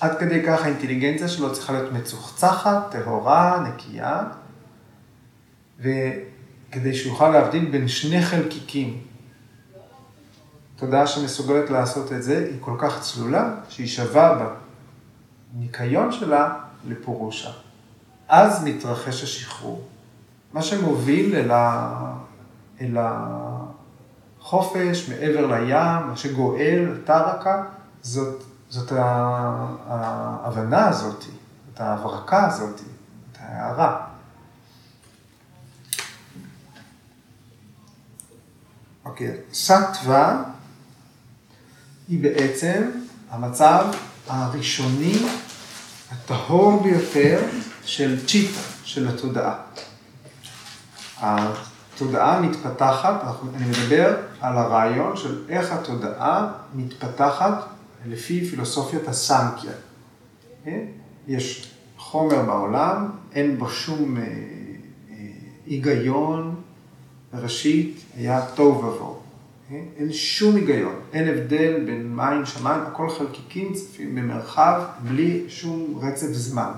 [0.00, 4.24] עד כדי כך האינטליגנציה שלו צריכה להיות מצוחצחת, טהורה, נקייה,
[5.78, 9.00] וכדי שיוכל להבדיל בין שני חלקיקים.
[10.76, 14.54] תודעה שמסוגלת לעשות את זה היא כל כך צלולה, שהיא שווה
[15.54, 16.54] בניקיון שלה
[16.88, 17.50] לפורושה.
[18.28, 19.88] אז מתרחש השחרור.
[20.52, 22.14] מה שמוביל אל, ה...
[22.80, 22.96] אל
[24.40, 27.64] החופש מעבר לים, מה שגואל, טרקה,
[28.02, 28.92] זאת, זאת
[29.86, 31.24] ההבנה הזאת,
[31.74, 32.80] את ההברקה הזאת,
[33.32, 34.06] את ההערה.
[39.04, 40.42] אוקיי, סטווה
[42.08, 42.90] היא בעצם
[43.30, 43.86] המצב
[44.26, 45.26] הראשוני,
[46.12, 47.40] הטהור ביותר
[47.84, 49.54] של צ'יטה, של התודעה.
[51.20, 53.14] התודעה מתפתחת,
[53.54, 59.72] אני מדבר על הרעיון של איך התודעה מתפתחת לפי פילוסופיית הסנקיה.
[60.64, 60.84] כן?
[61.28, 65.16] יש חומר בעולם, אין בו שום אה, אה,
[65.66, 66.54] היגיון,
[67.32, 69.18] בראשית היה תוהו ובוהו.
[69.68, 69.84] כן?
[69.96, 76.32] אין שום היגיון, אין הבדל בין מים, שמיים, הכל חלקיקים צפים במרחב בלי שום רצף
[76.32, 76.70] זמן.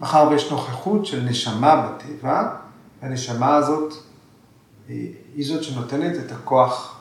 [0.00, 2.56] מאחר ויש נוכחות של נשמה בטבע,
[3.02, 3.94] הנשמה הזאת
[4.88, 6.93] היא זאת שנותנת את הכוח.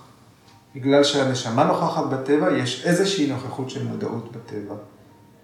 [0.75, 4.75] בגלל שהנשמה נוכחת בטבע, יש איזושהי נוכחות של מודעות בטבע.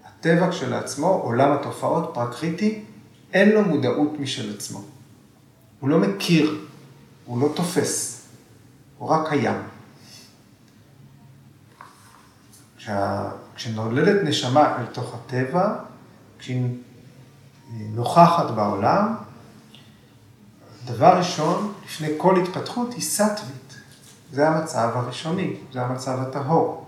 [0.04, 2.84] הטבע כשלעצמו, עולם התופעות, פרקריטי,
[3.32, 4.82] אין לו מודעות משל עצמו.
[5.80, 6.66] הוא לא מכיר,
[7.26, 8.26] הוא לא תופס,
[8.98, 9.62] הוא רק קיים.
[13.54, 15.74] כשנולדת נשמה אל תוך הטבע,
[16.38, 16.66] כשהיא
[17.70, 19.14] נוכחת בעולם,
[20.84, 23.69] דבר ראשון, לפני כל התפתחות, היא סטווית.
[24.32, 26.86] זה המצב הראשוני, זה המצב הטהור.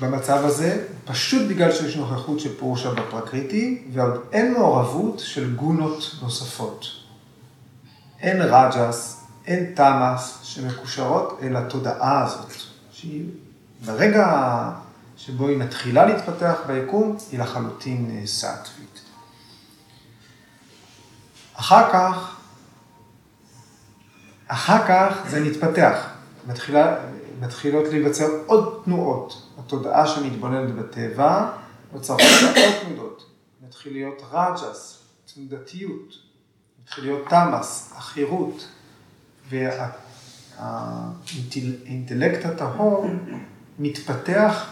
[0.00, 6.86] במצב הזה, פשוט בגלל שיש נוכחות של פורושה בפרקריטי, ועוד אין מעורבות של גונות נוספות.
[8.20, 12.52] אין רג'ס, אין תמאס שמקושרות אל התודעה הזאת,
[12.92, 13.24] שהיא
[13.84, 14.26] ברגע
[15.16, 19.00] שבו היא מתחילה להתפתח ביקום, היא לחלוטין אה, סטווית.
[21.54, 22.31] אחר כך,
[24.52, 26.08] אחר כך זה מתפתח,
[26.48, 26.96] מתחילה,
[27.40, 29.42] מתחילות להיווצר עוד תנועות.
[29.58, 31.50] התודעה שמתבוננת בטבע,
[31.92, 33.26] נוצרות עוד תנודות.
[33.66, 35.02] מתחיל להיות רג'ס,
[35.34, 36.14] תנודתיות,
[36.82, 38.68] מתחיל להיות תמס, עכירות,
[40.58, 43.10] והאינטלקט הטהור
[43.78, 44.66] מתפתח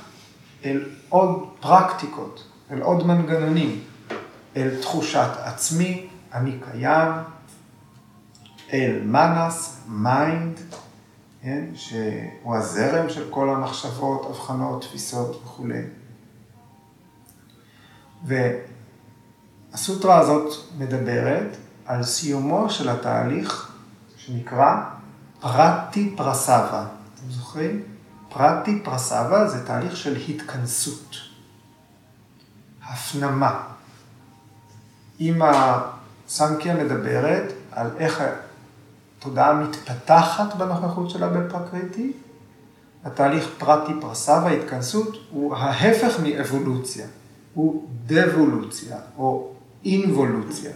[0.64, 3.85] אל עוד פרקטיקות, אל עוד מנגנונים,
[4.57, 7.11] אל תחושת עצמי, אני קיים,
[8.72, 10.61] אל מנס, mind,
[11.42, 15.83] כן, שהוא הזרם של כל המחשבות, הבחנות, תפיסות וכולי.
[19.72, 21.56] והסוטרה הזאת מדברת
[21.87, 23.72] על סיומו של התהליך
[24.16, 24.74] שנקרא
[25.40, 26.87] פרטי פרסבה.
[27.14, 27.83] אתם זוכרים?
[28.28, 31.16] פרטי פרסבה זה תהליך של התכנסות,
[32.83, 33.62] הפנמה.
[35.20, 38.22] אם הסנקיה מדברת על איך
[39.20, 42.12] התודעה מתפתחת בנוכחות שלה בפרקריטי,
[43.04, 47.06] התהליך פרטי פרסבה, התכנסות, הוא ההפך מאבולוציה,
[47.54, 49.52] הוא דבולוציה או
[49.85, 50.70] אינבולוציה,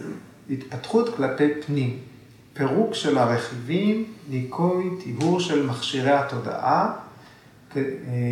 [0.49, 1.99] התפתחות כלפי פנים,
[2.53, 6.93] פירוק של הרכיבים, ניקוי, טיהור של מכשירי התודעה,
[7.77, 7.81] אה,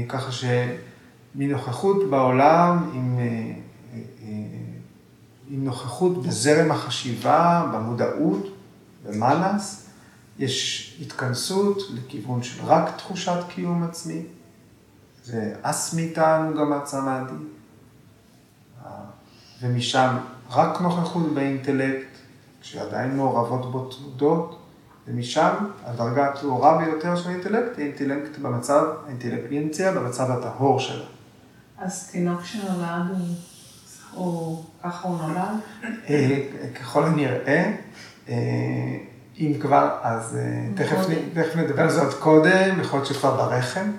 [0.10, 3.24] ככה שמנוכחות בעולם עם, אה,
[3.94, 4.00] אה,
[5.50, 8.48] עם נוכחות בזרם החשיבה, במודעות,
[9.06, 9.83] במאנס,
[10.40, 14.22] יש התכנסות לכיוון של רק תחושת קיום עצמי,
[15.24, 17.34] זה אסמיתנו גם עצמתי,
[19.62, 20.18] ומשם
[20.50, 22.18] רק נוכחות באינטלקט,
[22.62, 24.60] כשעדיין מעורבות בו תנודות,
[25.08, 31.06] ומשם הדרגה הטהורה ביותר של האינטלקט היא אינטלקט במצב, האינטלקטינציה במצב הטהור שלה.
[31.78, 33.18] אז תינוק שנולד
[34.12, 35.60] הוא, ככה הוא נולד?
[36.10, 36.40] אה,
[36.76, 37.76] ככל הנראה,
[38.30, 38.98] אה,
[39.40, 40.98] אם כבר, אז אה, תכף,
[41.34, 43.92] תכף נדבר על זה עוד קודם, יכול להיות שכבר ברחם,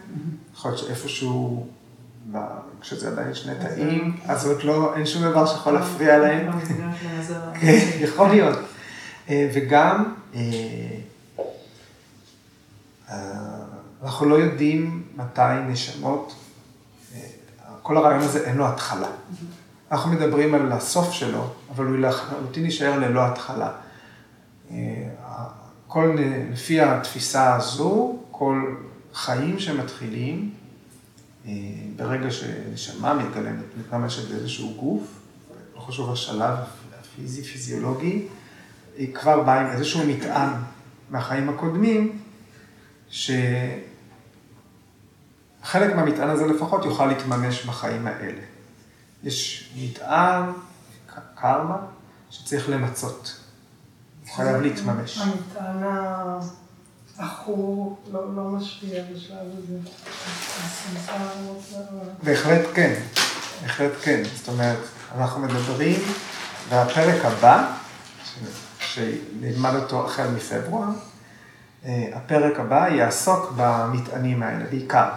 [0.55, 1.67] יכול להיות שאיפשהו,
[2.81, 6.51] כשזה עדיין שני תאים, אז עוד לא, אין שום דבר שיכול להפריע להם.
[7.61, 8.59] כן, יכול להיות.
[9.31, 10.15] וגם,
[14.03, 16.35] אנחנו לא יודעים מתי נשמות,
[17.15, 17.21] אה,
[17.83, 19.09] כל הרעיון הזה אין לו התחלה.
[19.93, 23.71] אנחנו מדברים על הסוף שלו, אבל הוא לחלוטין יישאר ללא התחלה.
[25.95, 26.17] כל,
[26.53, 28.75] לפי התפיסה הזו, כל
[29.15, 30.55] חיים שמתחילים,
[31.47, 31.53] אה,
[31.97, 35.03] ברגע שנשמה מתגלמת, מתממשת באיזשהו גוף,
[35.75, 36.57] לא חשוב השלב
[37.01, 38.27] הפיזי, פיזיולוגי,
[38.97, 40.51] היא כבר באה עם איזשהו מטען
[41.11, 42.19] מהחיים הקודמים,
[43.11, 43.85] שחלק
[45.75, 48.43] מהמטען הזה לפחות יוכל להתממש בחיים האלה.
[49.25, 50.45] יש מטען,
[51.35, 51.77] קרמה,
[52.31, 53.44] שצריך למצות.
[54.37, 55.19] חייב להתממש.
[55.19, 55.83] המטען
[57.19, 59.79] העכור לא, לא משפיע בשלב הזה.
[62.23, 62.95] בהחלט כן,
[63.63, 64.23] בהחלט כן.
[64.37, 64.79] זאת אומרת,
[65.19, 66.01] אנחנו מדברים,
[66.69, 67.73] והפרק הבא,
[68.79, 70.89] שנלמד אותו החל מפברואר,
[71.85, 75.09] אה, הפרק הבא יעסוק במטענים האלה, בעיקר.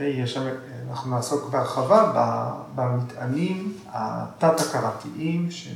[0.00, 0.42] יש שם,
[0.90, 2.12] אנחנו נעסוק בהרחבה
[2.74, 5.74] במטענים התת-הכרתיים שהם,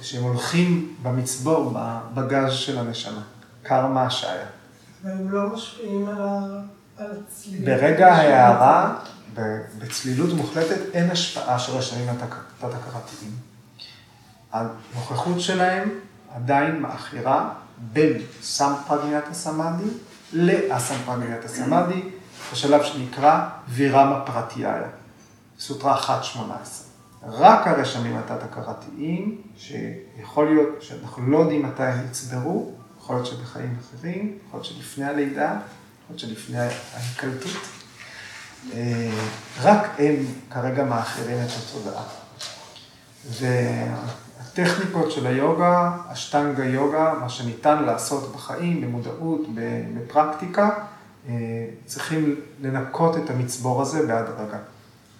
[0.00, 1.74] שהם הולכים במצבור,
[2.14, 3.22] בגז של הנשמה,
[3.62, 4.46] קרמה השעיה.
[5.02, 7.64] והם לא משפיעים על הצלילות.
[7.64, 8.94] ברגע ההערה,
[9.78, 13.32] בצלילות מוחלטת, אין השפעה של רשמים התת-הכרתיים.
[14.52, 15.90] הנוכחות שלהם
[16.34, 19.88] עדיין מאכירה בין סמפרגניית סמאדי
[20.32, 22.02] לאסמפרגניית סמאדי,
[22.52, 24.88] בשלב שנקרא וירמה פרטיאיה,
[25.58, 26.38] סוטרה 1.18.
[27.26, 34.38] רק הרשמים התת-הכרתיים, שיכול להיות שאנחנו לא יודעים מתי הם יצברו, יכול להיות שבחיים אחרים,
[34.46, 35.60] יכול להיות שלפני הלידה, יכול
[36.08, 37.62] להיות שלפני ההיקלטות,
[38.74, 39.10] אה,
[39.62, 40.16] רק הם
[40.50, 42.04] כרגע מאחרים את התודעה.
[44.40, 49.40] הטכניקות של היוגה, השטנגה יוגה, מה שניתן לעשות בחיים, במודעות,
[49.94, 50.70] בפרקטיקה,
[51.28, 51.32] אה,
[51.86, 54.58] צריכים לנקות את המצבור הזה בהדרגה.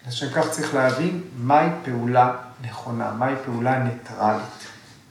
[0.06, 4.42] לשם כך צריך להבין מהי פעולה נכונה, מהי פעולה ניטרלית,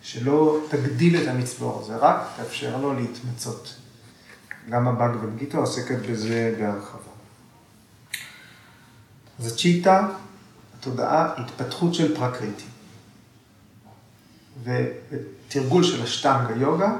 [0.02, 3.76] שלא תגדיל את המצבור הזה, רק תאפשר לו להתמצות.
[4.70, 7.12] גם הבאגבד גיטה עוסקת בזה בהרחבה.
[9.40, 10.08] אז הצ'יטה,
[10.80, 12.64] התודעה, התפתחות של פרקריטי.
[14.64, 16.98] ותרגול של השטנגה יוגה,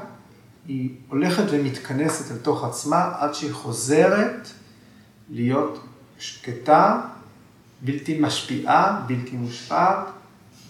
[0.66, 4.48] היא הולכת ומתכנסת אל תוך עצמה עד שהיא חוזרת
[5.30, 5.84] להיות
[6.18, 7.00] שקטה,
[7.84, 10.06] בלתי משפיעה, בלתי מושפעת,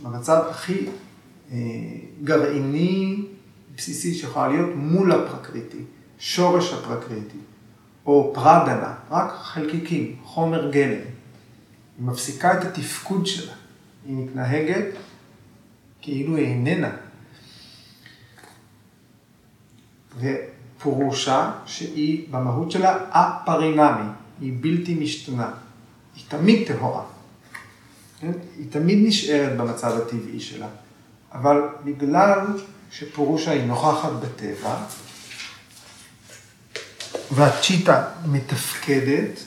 [0.02, 0.86] במצב הכי
[1.52, 1.56] אה,
[2.24, 3.24] גרעיני,
[3.76, 5.78] בסיסי שיכולה להיות מול הפרקריטי,
[6.18, 7.38] שורש הפרקריטי,
[8.06, 10.90] או פרדנה, רק חלקיקים, חומר גלם.
[11.98, 13.52] היא מפסיקה את התפקוד שלה,
[14.06, 14.84] היא מתנהגת
[16.02, 16.90] כאילו היא איננה.
[20.18, 25.50] ופורושה, שהיא במהות שלה א-פרינמי, היא בלתי משתנה,
[26.16, 27.04] היא תמיד טהורה.
[28.20, 28.32] כן?
[28.56, 30.68] היא תמיד נשארת במצב הטבעי שלה,
[31.32, 32.38] אבל בגלל
[32.90, 34.76] שפורושה היא נוכחת בטבע,
[37.30, 39.40] והצ'יטה מתפקדת,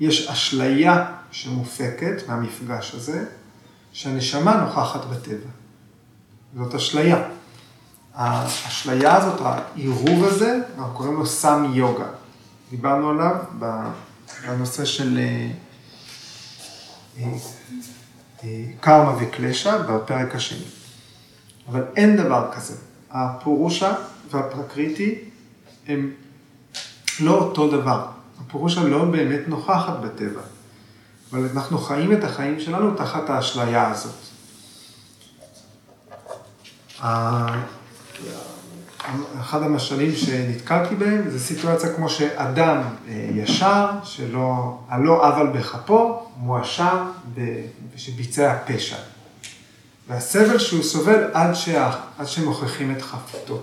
[0.00, 3.24] יש אשליה שמופקת מהמפגש הזה,
[3.92, 5.50] שהנשמה נוכחת בטבע.
[6.56, 7.28] זאת אשליה.
[8.14, 12.06] האשליה הזאת, העירוב הזה, אנחנו קוראים לו סמי יוגה.
[12.76, 15.50] דיברנו עליו בנושא של אה,
[17.18, 17.32] אה,
[18.44, 20.64] אה, קרמה וקלשה בפרק השני.
[21.68, 22.74] אבל אין דבר כזה.
[23.10, 23.94] הפורושה
[24.30, 25.18] והפרקריטי
[25.86, 26.12] הם
[27.20, 28.06] לא אותו דבר.
[28.40, 30.42] הפורושה לא באמת נוכחת בטבע.
[31.32, 34.14] אבל אנחנו חיים את החיים שלנו תחת האשליה הזאת.
[39.40, 47.10] אחד המשלים שנתקלתי בהם זה סיטואציה כמו שאדם אה, ישר, שלא, הלא עוול בכפו, מואשם
[47.96, 48.96] שביצע פשע.
[50.08, 53.62] והסבל שהוא סובל עד, שה, עד שמוכיחים את חפותו.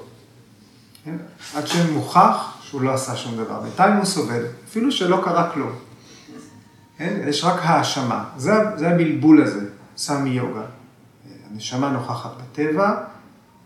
[1.06, 1.16] כן?
[1.56, 3.60] עד שמוכח שהוא לא עשה שום דבר.
[3.60, 5.72] בינתיים הוא סובל, אפילו שלא קרה כלום.
[6.98, 7.22] כן?
[7.28, 8.24] יש רק האשמה.
[8.38, 9.66] זה, זה הבלבול הזה,
[9.98, 10.64] סמי יוגה.
[11.52, 12.94] הנשמה נוכחת בטבע,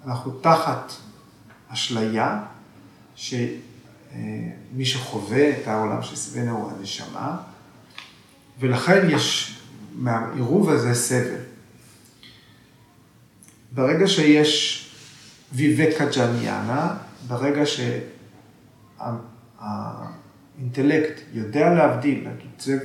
[0.08, 0.94] אנחנו תחת
[1.70, 2.43] אשליה,
[3.16, 3.61] שמי
[4.84, 7.38] שחווה את העולם שסביבנו הוא הנשמה,
[8.59, 9.57] ולכן יש
[9.95, 11.41] מהעירוב הזה סבל.
[13.72, 14.82] ברגע שיש
[15.53, 16.97] ויבקה ג'ניאנה,
[17.28, 17.63] ברגע
[19.66, 22.78] שהאינטלקט יודע להבדיל, להגיד, זה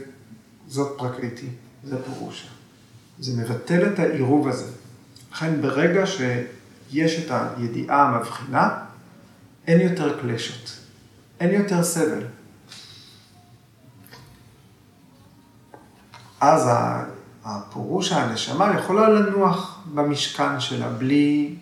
[0.68, 1.46] זאת פרקריטי,
[1.84, 2.48] זה פירושה.
[3.18, 4.72] זה מבטל את העירוב הזה.
[5.32, 6.06] לכן ברגע
[6.90, 8.78] שיש את הידיעה המבחינה,
[9.66, 10.78] אין יותר קלשות,
[11.40, 12.24] אין יותר סבל.
[16.40, 16.68] אז
[17.44, 21.54] הפירוש הנשמה יכולה לנוח במשכן שלה בלי,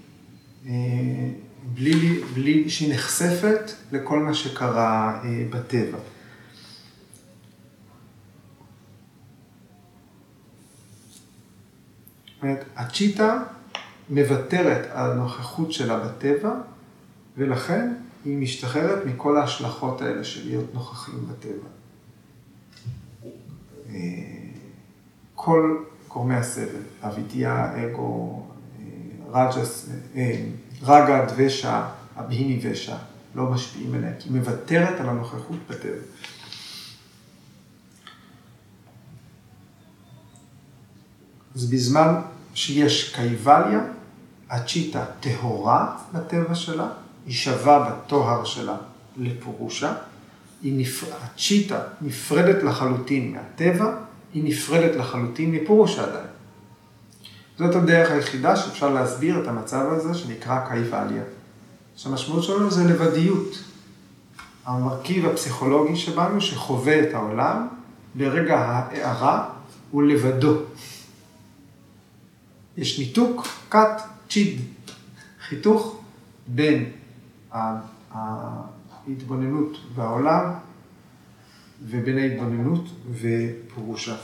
[0.66, 0.72] אה,
[1.74, 5.98] בלי, בלי שהיא נחשפת לכל מה שקרה אה, בטבע.
[12.26, 13.42] זאת אומרת, הצ'יטה
[14.10, 16.54] מוותרת על הנוכחות שלה בטבע,
[17.36, 17.94] ולכן
[18.24, 21.68] היא משתחררת מכל ההשלכות האלה של להיות נוכחים בטבע.
[23.90, 23.94] אה,
[25.34, 25.76] כל
[26.08, 28.42] גורמי הסבל, אבידיה, אגו,
[28.78, 30.44] אה, רג'ס, אה,
[30.82, 32.96] רגה, דבשה, אבהיני ושע,
[33.34, 36.02] לא משפיעים עליה, כי היא מוותרת על הנוכחות בטבע.
[41.54, 42.14] אז בזמן
[42.54, 43.80] שיש קייבליה,
[44.50, 46.88] הצ'יטה טהורה בטבע שלה,
[47.26, 48.76] היא שווה בטוהר שלה
[49.16, 49.94] לפורושה,
[50.62, 51.06] נפר...
[51.22, 53.96] הצ'יטה נפרדת לחלוטין מהטבע,
[54.34, 56.26] היא נפרדת לחלוטין מפורושה עדיין.
[57.58, 61.22] זאת הדרך היחידה שאפשר להסביר את המצב הזה שנקרא קייבליה.
[61.96, 63.64] שהמשמעות שלנו זה לבדיות.
[64.64, 67.68] המרכיב הפסיכולוגי שבנו שחווה את העולם,
[68.14, 69.48] ברגע ההארה
[69.90, 70.54] הוא לבדו.
[72.76, 74.60] יש ניתוק, קאט, צ'יד,
[75.40, 76.00] חיתוך
[76.46, 76.92] בין
[78.10, 80.54] ההתבוננות והעולם
[81.82, 84.16] ובין ההתבוננות ופירושה.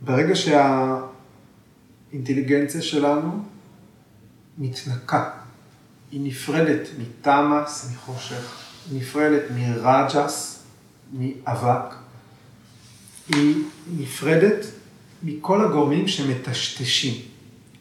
[0.00, 3.44] ברגע שהאינטליגנציה שלנו
[4.58, 5.30] מתנקה,
[6.10, 8.58] היא נפרדת מתמאס, מחושך,
[8.92, 10.64] נפרדת מרג'ס,
[11.12, 12.01] מאבק,
[13.28, 13.64] היא
[13.96, 14.66] נפרדת
[15.22, 17.14] מכל הגורמים שמטשטשים,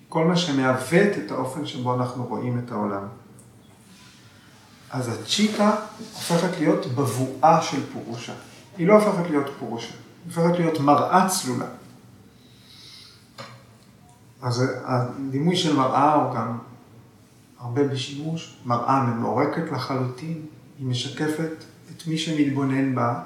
[0.09, 3.03] כל מה שמעוות את האופן שבו אנחנו רואים את העולם.
[4.89, 5.75] אז הצ'יטה
[6.13, 8.33] הופכת להיות בבואה של פורושה.
[8.77, 9.93] היא לא הופכת להיות פורושה,
[10.25, 11.65] היא הופכת להיות מראה צלולה.
[14.41, 16.57] אז הדימוי של מראה הוא גם
[17.59, 20.45] הרבה בשימוש, מראה ממורקת לחלוטין,
[20.79, 21.51] היא משקפת
[21.91, 23.23] את מי שמתבונן בה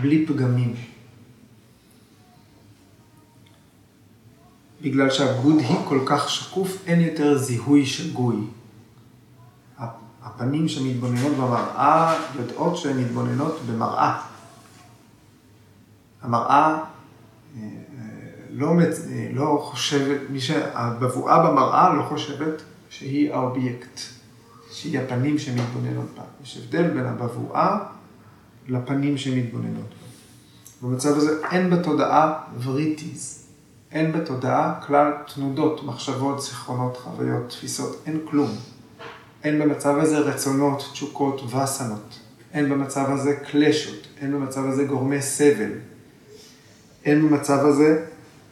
[0.00, 0.74] בלי פגמים.
[4.82, 8.36] בגלל שהבודהי כל כך שקוף, אין יותר זיהוי שגוי.
[10.38, 14.20] הפנים שמתבוננות במראה יודעות שהן מתבוננות במראה.
[16.22, 16.80] המראה אה,
[17.56, 17.68] אה,
[18.50, 24.00] לא, אה, לא חושבת, מי שהבבואה במראה לא חושבת שהיא האובייקט,
[24.70, 26.22] שהיא הפנים שמתבוננות בה.
[26.42, 27.78] יש הבדל בין הבבואה
[28.68, 30.88] לפנים שמתבוננות בה.
[30.88, 33.37] במצב הזה אין בתודעה וריטיז,
[33.92, 38.50] אין בתודעה כלל תנודות, מחשבות, זיכרונות, חוויות, תפיסות, אין כלום.
[39.44, 42.18] אין במצב הזה רצונות, תשוקות, וסנות.
[42.52, 45.70] אין במצב הזה קלשות, אין במצב הזה גורמי סבל.
[47.04, 48.04] אין במצב הזה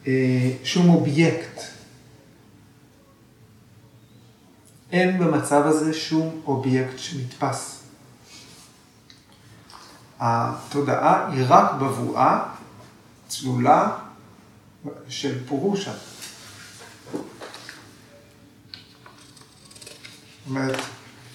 [0.07, 1.61] אה, שום אובייקט.
[4.93, 7.83] אין במצב הזה שום אובייקט שנתפס.
[10.21, 12.45] התודעה היא רק בבואה
[13.29, 14.06] צלולה
[15.09, 15.93] של פורושה.
[15.93, 17.21] זאת
[20.49, 20.77] אומרת,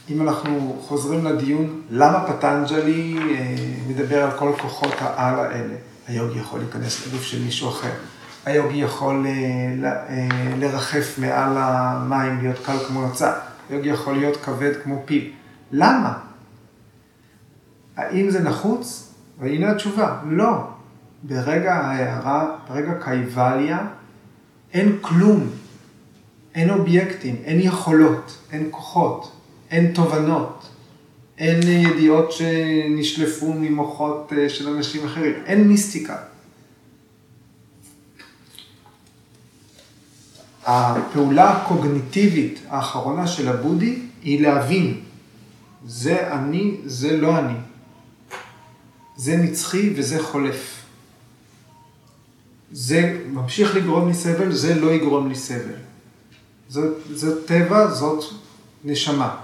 [0.10, 3.56] אם אנחנו חוזרים לדיון, למה פטנג'לי אה,
[3.88, 5.76] מדבר על כל כוחות העל האלה?
[6.08, 7.92] היוגי יכול להיכנס לגוף של מישהו אחר.
[8.46, 9.32] היוגי יכול אה,
[10.10, 13.34] אה, לרחף מעל המים, להיות קל כמו נוצה.
[13.70, 15.32] היוגי יכול להיות כבד כמו פיל.
[15.72, 16.14] למה?
[17.98, 19.14] האם זה נחוץ?
[19.40, 20.68] והנה התשובה, לא.
[21.24, 23.88] ברגע ההערה, ברגע קייבליה,
[24.74, 25.50] אין כלום.
[26.56, 29.32] אין אובייקטים, אין יכולות, אין כוחות,
[29.72, 30.70] אין תובנות,
[31.38, 36.18] אין ידיעות שנשלפו ממוחות אה, של אנשים אחרים, אין מיסטיקה.
[40.66, 45.00] הפעולה הקוגניטיבית האחרונה של הבודי היא להבין,
[45.86, 47.58] זה אני, זה לא אני.
[49.16, 50.81] זה נצחי וזה חולף.
[52.72, 55.76] זה ממשיך לגרום לי סבל, זה לא יגרום לי סבל.
[56.70, 58.24] זאת, זאת טבע, זאת
[58.84, 59.38] נשמה.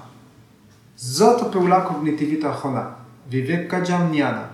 [0.96, 2.90] זאת הפעולה הקוגניטיבית האחרונה.
[3.30, 4.46] ויבקה ג'אמניאנה,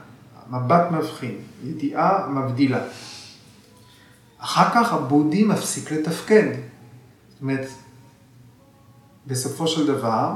[0.49, 2.81] מבט מבחין, ידיעה מבדילה.
[4.37, 6.47] אחר כך הבודי מפסיק לתפקד.
[7.29, 7.67] זאת אומרת,
[9.27, 10.31] בסופו של דבר,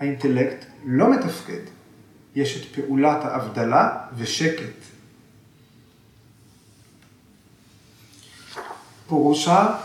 [0.00, 1.60] האינטלקט לא מתפקד.
[2.34, 4.93] יש את פעולת ההבדלה ושקט.
[9.14, 9.76] פירושה,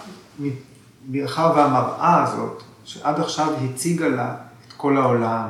[1.09, 4.35] מאחר והמראה הזאת, שעד עכשיו הציגה לה
[4.67, 5.49] את כל העולם,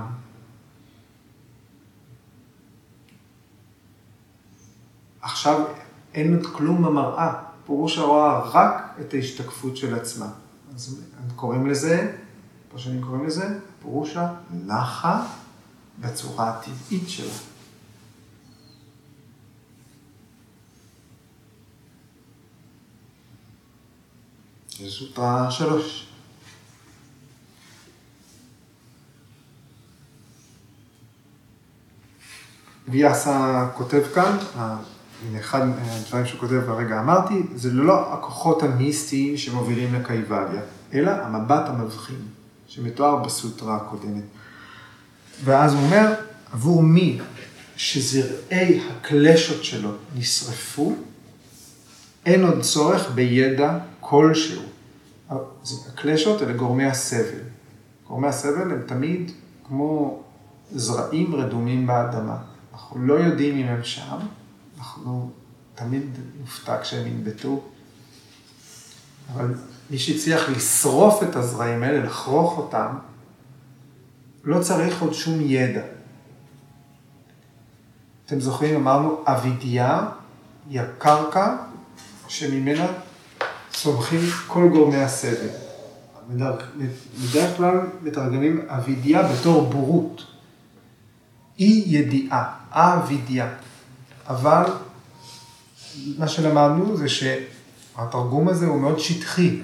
[5.22, 5.66] עכשיו
[6.14, 7.34] אין עוד כלום במראה,
[7.66, 10.28] פירוש הרואה רק את ההשתקפות של עצמה.
[10.76, 11.00] אז
[11.36, 12.16] קוראים לזה,
[12.72, 14.34] פרשנים קוראים לזה, פירושה
[14.66, 15.26] נחה
[16.00, 17.34] בצורה הטבעית שלה.
[24.80, 26.08] זה סוטרה שלוש.
[32.88, 39.94] ויאסה כותב כאן, הנה אחד הדברים שהוא כותב הרגע אמרתי, זה לא הכוחות המיסטיים שמובילים
[39.94, 40.62] לקייבליה,
[40.94, 42.22] אלא המבט המבחין,
[42.68, 44.24] שמתואר בסוטרה הקודמת.
[45.44, 46.14] ואז הוא אומר,
[46.52, 47.20] עבור מי
[47.76, 50.96] שזרעי הקלשות שלו נשרפו,
[52.26, 53.78] אין עוד צורך בידע
[54.10, 54.62] כלשהו.
[55.90, 57.40] הקלשות אלה גורמי הסבל.
[58.08, 59.32] גורמי הסבל הם תמיד
[59.68, 60.24] כמו
[60.72, 62.38] זרעים רדומים באדמה.
[62.74, 64.18] אנחנו לא יודעים אם הם שם,
[64.78, 65.32] אנחנו
[65.76, 66.04] תמיד
[66.40, 67.62] נופתע כשהם ינבטו,
[69.34, 69.54] אבל
[69.90, 72.96] מי שהצליח לשרוף את הזרעים האלה, לכרוך אותם,
[74.44, 75.84] לא צריך עוד שום ידע.
[78.26, 80.10] אתם זוכרים, אמרנו, אבידיה
[80.70, 81.56] היא הקרקע
[82.28, 82.88] שממנה
[83.72, 85.48] צומחים כל גורמי הסבל.
[86.30, 90.24] בדרך כלל מתרגמים אבידיה בתור בורות.
[91.60, 93.50] אי ידיעה, אבידיה.
[94.28, 94.64] אבל
[96.18, 99.62] מה שלמדנו זה שהתרגום הזה הוא מאוד שטחי,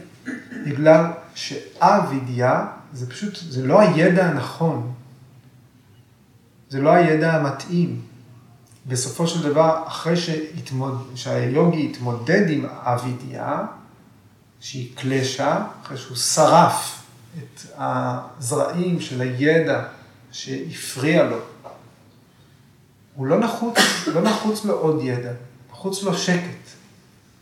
[0.66, 4.94] בגלל שאבידיה זה פשוט, זה לא הידע הנכון,
[6.70, 8.02] זה לא הידע המתאים.
[8.88, 10.16] בסופו של דבר, אחרי.
[11.16, 13.66] שהיוגי התמודד עם אבידיה,
[14.60, 17.04] שהיא קלשה, אחרי שהוא שרף
[17.38, 19.84] את הזרעים של הידע
[20.32, 21.38] שהפריע לו,
[23.16, 23.78] הוא לא נחוץ,
[24.08, 25.32] לא נחוץ לו עוד ידע,
[25.72, 26.70] נחוץ לו שקט,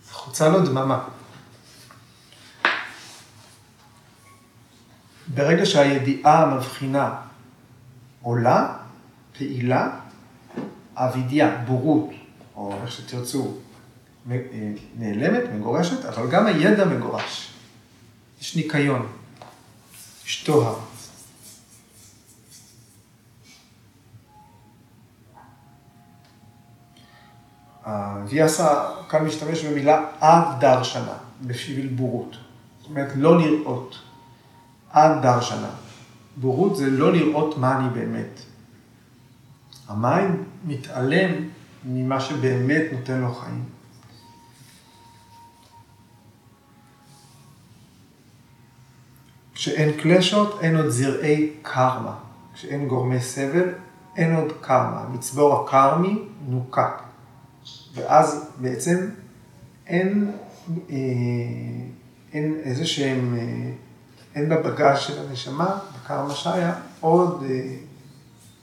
[0.09, 1.07] נחוצה לו דממה.
[5.27, 7.15] ברגע שהידיעה המבחינה
[8.21, 8.75] עולה,
[9.37, 9.89] פעילה,
[10.95, 12.09] אבידיה, בורות,
[12.55, 13.57] או איך שתרצו,
[14.97, 17.53] נעלמת, מגורשת, אבל גם הידע מגורש.
[18.41, 19.07] יש ניקיון,
[20.25, 20.79] יש טוהר.
[28.27, 32.35] ויאסה כאן משתמש במילה אדרשנה, בשביל בורות.
[32.81, 33.95] זאת אומרת, לא לראות.
[34.89, 35.69] אדרשנה.
[36.37, 38.39] בורות זה לא לראות מה אני באמת.
[39.87, 41.49] המים מתעלם
[41.85, 43.63] ממה שבאמת נותן לו חיים.
[49.63, 52.15] כשאין קלשות, אין עוד זרעי קרמה.
[52.53, 53.69] כשאין גורמי סבל,
[54.15, 54.99] אין עוד קרמה.
[54.99, 56.91] המצבור הקרמי נוקה.
[57.93, 59.09] ואז בעצם
[59.87, 60.31] אין,
[60.89, 60.95] אה,
[62.33, 63.71] אין איזה שהם, אה,
[64.35, 67.75] אין בבגז של הנשמה, בקרמה שיה, עוד אה,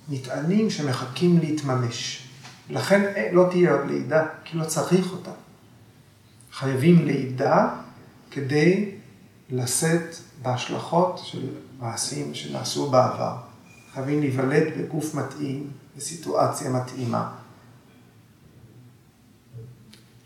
[0.09, 2.29] מטענים שמחכים להתממש.
[2.71, 5.33] לכן אה, לא תהיה עוד לידה, כי לא צריך אותה.
[6.53, 7.69] חייבים לידה
[8.31, 9.00] כדי
[9.51, 11.47] לשאת בהשלכות של
[11.79, 13.37] מעשים שנעשו בעבר.
[13.95, 17.31] חייבים להיוולד בגוף מתאים, בסיטואציה מתאימה.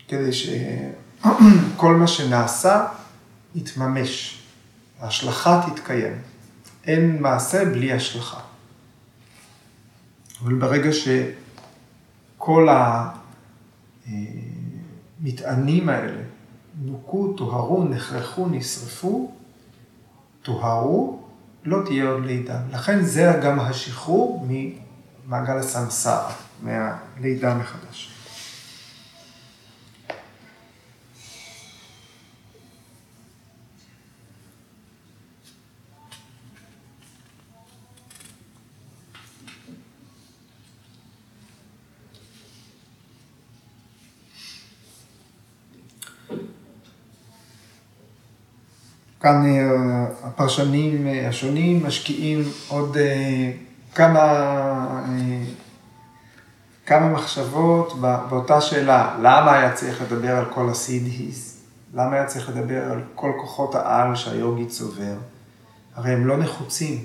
[0.08, 2.86] כדי שכל מה שנעשה
[3.54, 4.42] יתממש,
[5.00, 6.12] ההשלכה תתקיים.
[6.86, 8.40] אין מעשה בלי השלכה.
[10.42, 12.68] אבל ברגע שכל
[15.20, 16.22] המטענים האלה
[16.82, 19.32] נוקו, טוהרו, נחרחו, נשרפו,
[20.42, 21.22] טוהרו,
[21.64, 22.60] לא תהיה עוד לידה.
[22.72, 28.13] לכן זה גם השחרור ממעגל הסמסרה, מהלידה מחדש.
[49.24, 53.52] כאן אה, הפרשנים אה, השונים משקיעים עוד אה,
[53.94, 55.00] כמה,
[56.86, 61.62] כמה מחשבות באותה שאלה, למה היה צריך לדבר על כל הסידהיס?
[61.94, 65.16] למה היה צריך לדבר על כל כוחות העל שהיוגי צובר?
[65.94, 67.04] הרי הם לא נחוצים.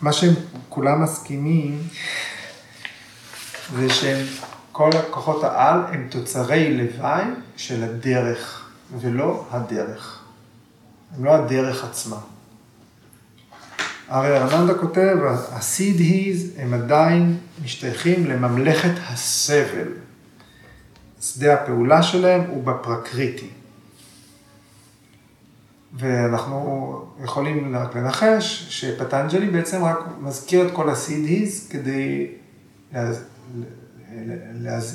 [0.00, 0.34] מה שהם
[0.68, 1.82] כולם מסכימים
[3.76, 4.26] זה שהם
[4.72, 7.24] כל כוחות העל הם תוצרי לוואי
[7.56, 10.24] של הדרך, ולא הדרך.
[11.16, 12.16] הם לא הדרך עצמה.
[14.08, 15.16] הרי ארננדה כותב,
[15.52, 19.88] הסידהיז הם עדיין משתייכים לממלכת הסבל.
[21.20, 23.50] שדה הפעולה שלהם הוא בפרקריטי.
[25.92, 32.26] ואנחנו יכולים רק לנחש שפטנג'לי בעצם רק מזכיר את כל הסידהיז כדי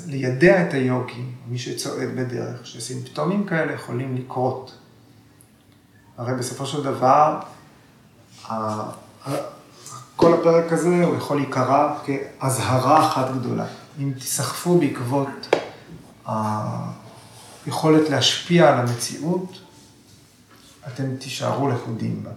[0.07, 4.77] לידע את היוגי, מי שצועד בדרך, שסימפטומים כאלה יכולים לקרות.
[6.17, 7.39] הרי בסופו של דבר,
[10.15, 13.65] כל הפרק הזה הוא יכול להיקרא כאזהרה אחת גדולה.
[13.99, 15.55] אם תיסחפו בעקבות
[17.65, 19.59] היכולת להשפיע על המציאות,
[20.87, 22.31] אתם תישארו לכודים בה.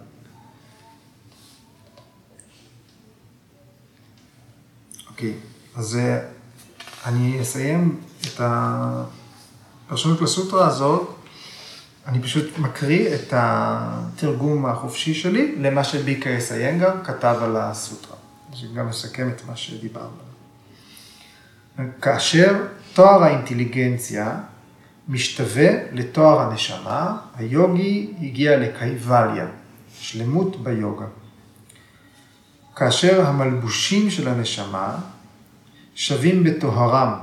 [5.09, 5.33] אוקיי,
[5.75, 6.19] אז אה,
[7.05, 8.41] אני אסיים את
[9.87, 11.15] הפרשנות לסוטרה הזאת.
[12.07, 18.15] אני פשוט מקריא את התרגום החופשי שלי למה שביקייס איינגר כתב על הסוטרה.
[18.53, 20.09] שגם מסכם את מה שדיברנו.
[22.01, 24.39] כאשר תואר האינטליגנציה
[25.07, 29.47] משתווה לתואר הנשמה, היוגי הגיע לקייבליה,
[29.99, 31.05] שלמות ביוגה.
[32.75, 34.97] כאשר המלבושים של הנשמה
[35.99, 37.13] שווים בטוהרם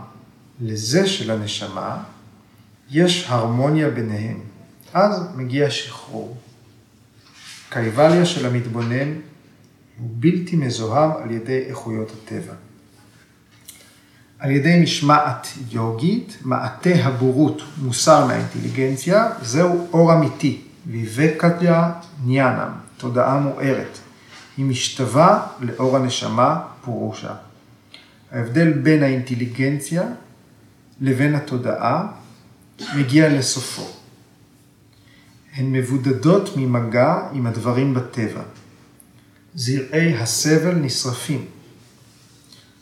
[0.61, 1.97] לזה של הנשמה,
[2.91, 4.41] יש הרמוניה ביניהם.
[4.95, 6.37] אז מגיע שחרור.
[7.69, 9.13] קייבליה של המתבונן
[9.99, 12.53] הוא בלתי מזוהם על ידי איכויות הטבע.
[14.39, 21.93] על ידי משמעת יוגית, מעטה הבורות מוסר מהאינטליגנציה, זהו אור אמיתי, ויבקתיה
[22.25, 23.99] ניאנם, תודעה מוארת.
[24.57, 27.46] היא משתווה לאור הנשמה פורושה.
[28.31, 30.03] ההבדל בין האינטליגנציה
[31.01, 32.07] לבין התודעה
[32.97, 33.89] מגיע לסופו.
[35.55, 38.43] הן מבודדות ממגע עם הדברים בטבע.
[39.55, 41.45] זרעי הסבל נשרפים.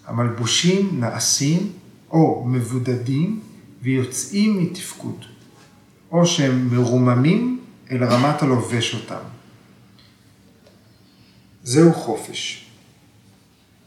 [0.06, 1.72] המלבושים נעשים
[2.10, 3.40] או מבודדים
[3.82, 5.24] ויוצאים מתפקוד,
[6.12, 9.24] או שהם מרוממים אל רמת הלובש אותם.
[11.62, 12.63] זהו חופש.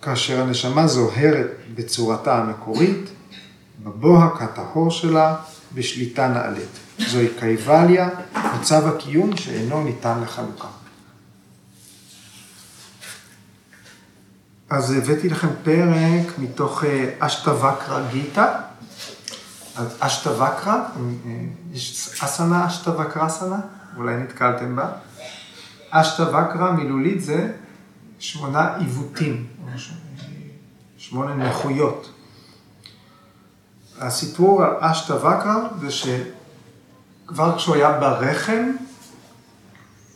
[0.01, 3.09] כאשר הנשמה זוהרת בצורתה המקורית,
[3.83, 5.35] בבוהק הטהור שלה
[5.73, 6.69] בשליטה נעלית.
[6.99, 8.09] זוהי קייבליה,
[8.59, 10.67] מצב הקיום שאינו ניתן לחלוקה.
[14.69, 18.53] אז הבאתי לכם פרק מתוך אה, אשתווקרא גיתא.
[19.75, 20.81] אז אשתווקרא, אה,
[21.73, 23.59] יש אסנה אשתווקרסנה,
[23.97, 24.89] אולי נתקלתם בה.
[25.89, 27.51] אשתווקרא מילולית זה
[28.19, 29.47] שמונה עיוותים,
[30.97, 32.11] שמונה נכויות.
[33.99, 38.71] הסיפור על אשתווקרא זה שכבר כשהוא היה ברחם,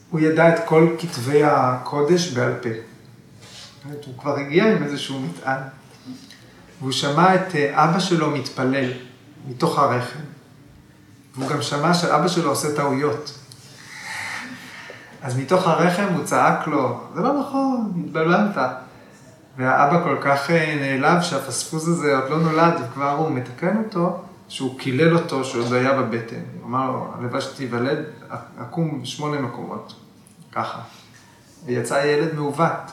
[0.09, 2.69] הוא ידע את כל כתבי הקודש בעל פה.
[4.05, 5.61] הוא כבר הגיע עם איזשהו מטען.
[6.79, 8.91] והוא שמע את אה, אבא שלו מתפלל
[9.47, 10.19] מתוך הרחם.
[11.35, 13.39] והוא גם שמע שאבא שלו עושה טעויות.
[15.21, 18.57] אז מתוך הרחם הוא צעק לו, זה לא נכון, התבלבלת.
[19.57, 24.79] והאבא כל כך אה, נעלב שהפספוס הזה עוד לא נולד, וכבר הוא מתקן אותו, שהוא
[24.79, 26.41] קילל אותו שעוד היה בבטן.
[26.59, 27.99] הוא אמר לו, הלוואי שתיוולד,
[28.61, 29.93] אקום בשמונה מקומות,
[30.51, 30.79] ככה.
[31.65, 32.91] ויצא ילד מעוות.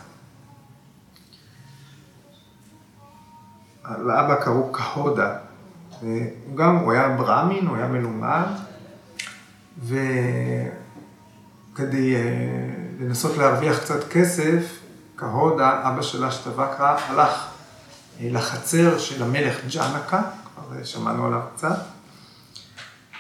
[3.99, 5.37] לאבא קראו כהודה.
[6.01, 6.11] הוא
[6.55, 8.47] גם, הוא היה ברמין, הוא היה מלומד,
[9.85, 10.77] וכדי
[12.17, 14.78] uh, לנסות להרוויח קצת כסף,
[15.19, 17.47] כהודה, אבא של אשתווקרא, הלך
[18.21, 20.23] לחצר של המלך ג'אנקה,
[20.55, 21.79] כבר שמענו עליו קצת,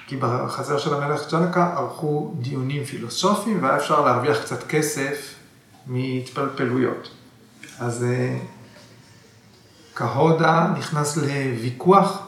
[0.07, 5.35] כי בחצר של המלך ג'אנקה ערכו דיונים פילוסופיים והיה אפשר להרוויח קצת כסף
[5.87, 7.11] מהתפלפלויות.
[7.79, 8.43] אז uh,
[9.95, 12.23] כהודה נכנס לוויכוח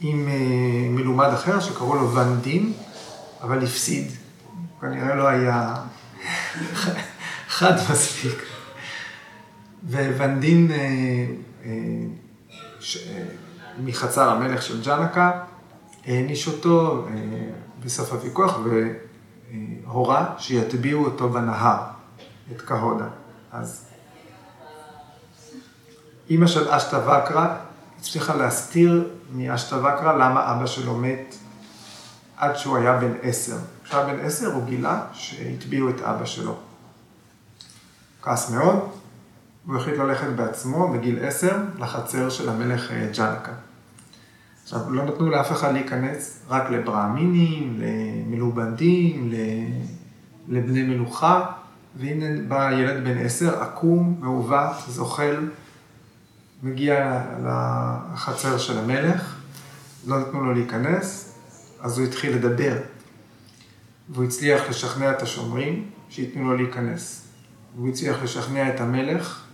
[0.00, 2.72] עם אה, מלומד אחר שקראו לו ונדין,
[3.42, 4.10] אבל הפסיד.
[4.80, 5.74] כנראה לא היה
[7.56, 8.49] חד מספיק.
[9.88, 10.76] וונדין אה,
[11.64, 11.70] אה,
[13.78, 15.30] מחצר המלך של ג'אנקה
[16.06, 17.06] העניש אותו
[17.84, 18.58] בסוף הוויכוח
[19.84, 21.78] והורה שיטביעו אותו בנהר,
[22.52, 23.08] את כהודה.
[23.52, 23.84] אז
[26.30, 27.56] אימא של אשתווקרא
[27.98, 31.34] הצליחה להסתיר מאשתווקרא למה אבא שלו מת
[32.36, 33.56] עד שהוא היה בן עשר.
[33.84, 36.56] כשהיה בן עשר הוא גילה שהטביעו את אבא שלו.
[38.22, 38.90] כעס מאוד,
[39.70, 43.52] הוא החליט ללכת בעצמו בגיל עשר לחצר של המלך אה, ג'אנקה.
[44.62, 49.32] עכשיו, לא נתנו לאף אחד להיכנס, רק לברהמינים, למלובנדים,
[50.48, 51.46] לבני מלוכה,
[51.96, 55.48] והנה בא ילד בן עשר, עקום, מעוות, זוחל,
[56.62, 59.36] מגיע לחצר של המלך,
[60.06, 61.34] לא נתנו לו להיכנס,
[61.80, 62.76] אז הוא התחיל לדבר.
[64.08, 67.28] והוא הצליח לשכנע את השומרים שייתנו לו להיכנס.
[67.76, 69.49] והוא הצליח לשכנע את המלך,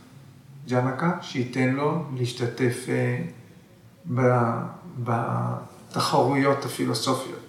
[0.69, 3.23] ג'נקה, שייתן לו להשתתף אה,
[5.05, 7.41] בתחרויות הפילוסופיות.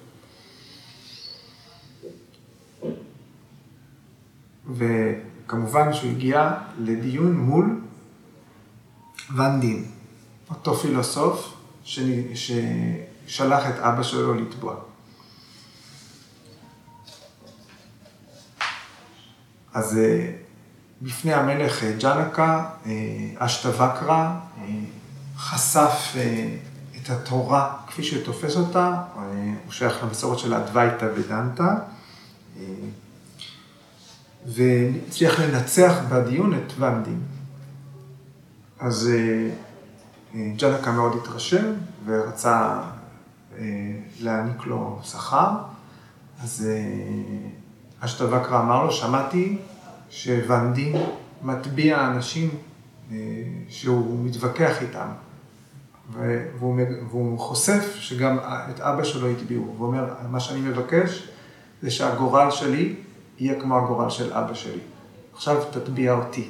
[4.76, 7.82] וכמובן שהוא הגיע לדיון מול
[9.36, 9.86] ואן דין,
[10.50, 11.54] אותו פילוסוף
[11.84, 14.76] ששלח את אבא שלו לתבוע.
[19.74, 20.47] אז אה,
[21.02, 22.92] בפני המלך אה, ג'נקה, אה,
[23.38, 24.30] אשתווקרא
[25.38, 26.16] חשף
[27.02, 29.02] את התורה כפי שהוא תופס אותה,
[29.66, 31.74] הוא שייך למסורת של אדווייתא ודנתא,
[34.46, 37.22] והצליח לנצח בדיון את ונדין.
[38.80, 39.10] אז
[40.34, 41.74] ג'נקה מאוד התרשם
[42.06, 42.80] ורצה
[44.20, 45.52] להעניק לו שכר,
[46.44, 46.68] אז
[48.00, 49.58] אשתווקרא אמר לו, שמעתי
[50.10, 50.96] שוונדין
[51.44, 52.50] מטביע אנשים
[53.12, 53.18] אה,
[53.70, 55.08] שהוא מתווכח איתם,
[56.14, 56.80] והוא,
[57.10, 58.38] והוא חושף שגם
[58.70, 59.64] את אבא שלו הטביעו.
[59.78, 61.28] הוא אומר, מה שאני מבקש
[61.82, 62.96] זה שהגורל שלי
[63.40, 64.80] יהיה כמו הגורל של אבא שלי.
[65.34, 66.50] עכשיו תטביע אותי.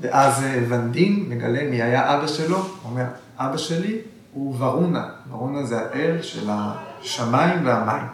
[0.00, 3.04] ואז אה, ונדין מגלה מי היה אבא שלו, אומר,
[3.36, 4.00] אבא שלי
[4.32, 8.06] הוא ורונה, ורונה זה האל של השמיים והמים.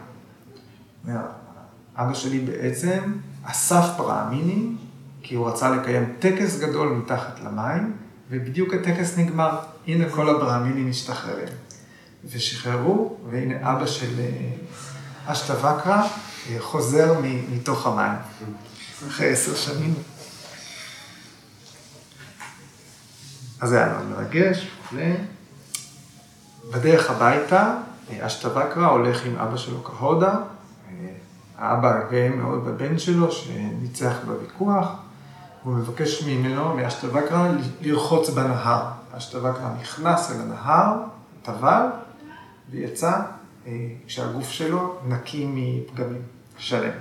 [1.97, 3.13] אבא שלי בעצם
[3.43, 4.77] אסף ברעמינים,
[5.23, 7.93] כי הוא רצה לקיים טקס גדול מתחת למים,
[8.29, 9.59] ובדיוק הטקס נגמר.
[9.87, 11.47] הנה כל הברעמינים משתחררים.
[12.25, 14.49] ושחררו, והנה אבא של אה,
[15.25, 16.01] אשתווקרא
[16.49, 17.19] אה, חוזר
[17.51, 18.17] מתוך המים,
[19.07, 19.93] אחרי עשר שנים.
[23.61, 24.67] אז זה היה מאוד מרגש,
[26.71, 27.75] בדרך הביתה,
[28.09, 30.35] אה, אשתווקרא הולך עם אבא שלו כהודה,
[31.57, 34.87] האבא גאה מאוד בבן שלו שניצח בוויכוח,
[35.63, 37.49] והוא מבקש ממנו, מאשתווקרא,
[37.81, 38.83] לרחוץ בנהר.
[39.17, 40.93] אשתווקרא נכנס אל הנהר,
[41.43, 41.85] טבל,
[42.71, 43.21] ויצא
[43.67, 43.71] אה,
[44.07, 46.21] כשהגוף שלו נקי מפגמים,
[46.57, 46.91] שלם.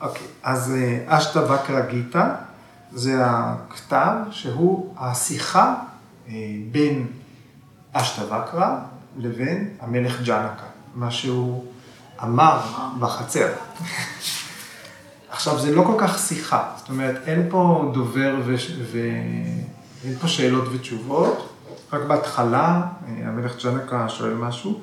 [0.00, 2.34] אוקיי, אז אה, אשתווקרא גיתא
[2.92, 5.74] זה הכתב שהוא השיחה
[6.28, 6.34] אה,
[6.72, 7.06] בין
[7.92, 8.76] אשתווקרא
[9.16, 11.64] לבין המלך ג'נקה, מה שהוא
[12.22, 12.60] אמר
[12.98, 13.48] בחצר.
[15.30, 18.34] עכשיו, זה לא כל כך שיחה, זאת אומרת, אין פה דובר
[18.92, 21.50] ואין פה שאלות ותשובות,
[21.92, 24.80] רק בהתחלה אה, המלך ג'נקה שואל משהו,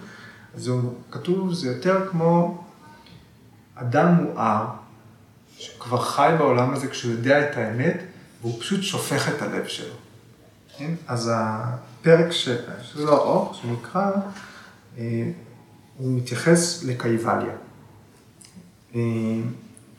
[0.56, 2.64] אז הוא כתוב, זה יותר כמו
[3.76, 4.66] אדם מואר,
[5.58, 7.98] שכבר חי בעולם הזה כשהוא יודע את האמת,
[8.42, 9.96] והוא פשוט שופך את הלב שלו.
[10.78, 10.94] כן?
[11.08, 12.50] אז הפרק, ש...
[12.82, 14.12] שזה לא ארוך, שנקרא,
[14.98, 15.04] אה,
[15.98, 17.56] הוא מתייחס לקייבליה.
[18.96, 19.02] אה,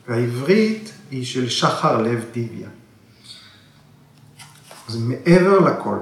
[0.07, 2.67] והעברית היא של שחר לב דיביה.
[4.87, 5.97] אז מעבר לכל,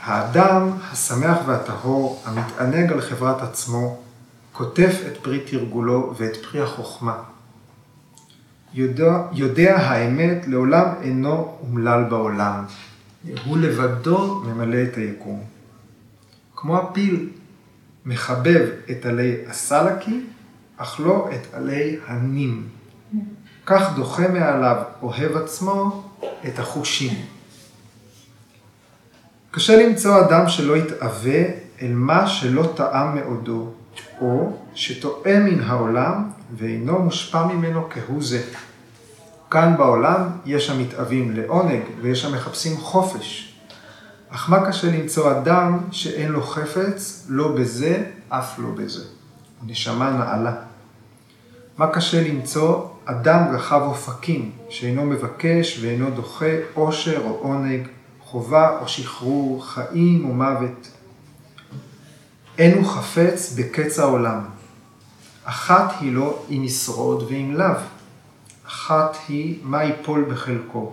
[0.00, 4.02] האדם השמח והטהור, המתענג על חברת עצמו,
[4.52, 7.22] כותף את פרי תרגולו ואת פרי החוכמה.
[8.74, 12.64] יודע, יודע האמת לעולם אינו אומלל בעולם,
[13.44, 15.44] הוא לבדו ממלא את היקום.
[16.56, 17.28] כמו הפיל
[18.08, 20.20] מחבב את עלי הסלקי,
[20.76, 22.68] אך לא את עלי הנים.
[23.66, 26.04] כך דוחה מעליו אוהב עצמו
[26.46, 27.12] את החושים.
[29.50, 31.42] קשה למצוא אדם שלא יתאווה
[31.82, 33.72] אל מה שלא טעם מאודו,
[34.20, 38.42] או שטועה מן העולם ואינו מושפע ממנו כהוא זה.
[39.50, 43.47] כאן בעולם יש המתאווים לעונג ויש המחפשים חופש,
[44.30, 49.04] אך מה קשה למצוא אדם שאין לו חפץ, לא בזה, אף לא בזה.
[49.66, 50.54] נשמה נעלה.
[51.78, 57.88] מה קשה למצוא אדם רחב אופקים, שאינו מבקש ואינו דוחה עושר או עונג,
[58.20, 60.88] חובה או שחרור, חיים או מוות.
[62.58, 64.44] אין הוא חפץ בקץ העולם.
[65.44, 67.74] אחת היא לו אם ישרוד ואם לאו.
[68.66, 70.92] אחת היא מה ייפול בחלקו.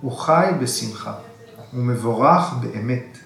[0.00, 1.12] הוא חי בשמחה.
[1.72, 3.18] הוא מבורך באמת.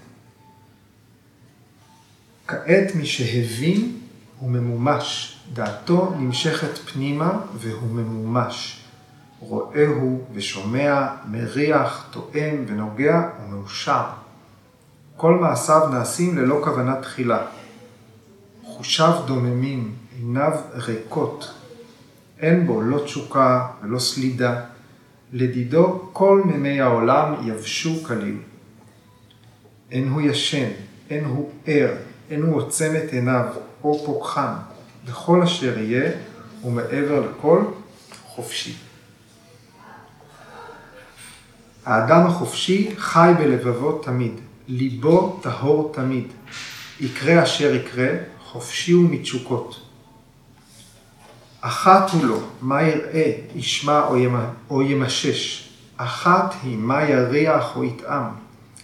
[2.47, 3.99] כעת מי שהבין
[4.38, 8.82] הוא ממומש, דעתו נמשכת פנימה והוא ממומש.
[9.40, 14.05] רואהו ושומע, מריח, טועם ונוגע ומאושר.
[15.16, 17.47] כל מעשיו נעשים ללא כוונה תחילה.
[18.64, 21.53] חושיו דוממים, עיניו ריקות.
[22.38, 24.64] אין בו לא תשוקה ולא סלידה.
[25.39, 28.37] לדידו כל מימי העולם יבשו כליל.
[29.91, 30.68] אין הוא ישן,
[31.11, 31.95] אין הוא ער,
[32.30, 33.45] אין הוא עוצם את עיניו
[33.84, 34.53] או פוקחן.
[35.07, 36.11] בכל אשר יהיה,
[36.64, 37.64] ומעבר לכל,
[38.26, 38.74] חופשי.
[41.84, 44.32] האדם החופשי חי בלבבו תמיד,
[44.68, 46.26] ליבו טהור תמיד.
[47.01, 48.09] יקרה אשר יקרה,
[48.45, 49.86] חופשי הוא מתשוקות.
[51.67, 54.03] אחת הוא לו, מה יראה, ישמע
[54.71, 55.69] או ימשש.
[55.97, 58.25] אחת היא מה יריח או יטעם.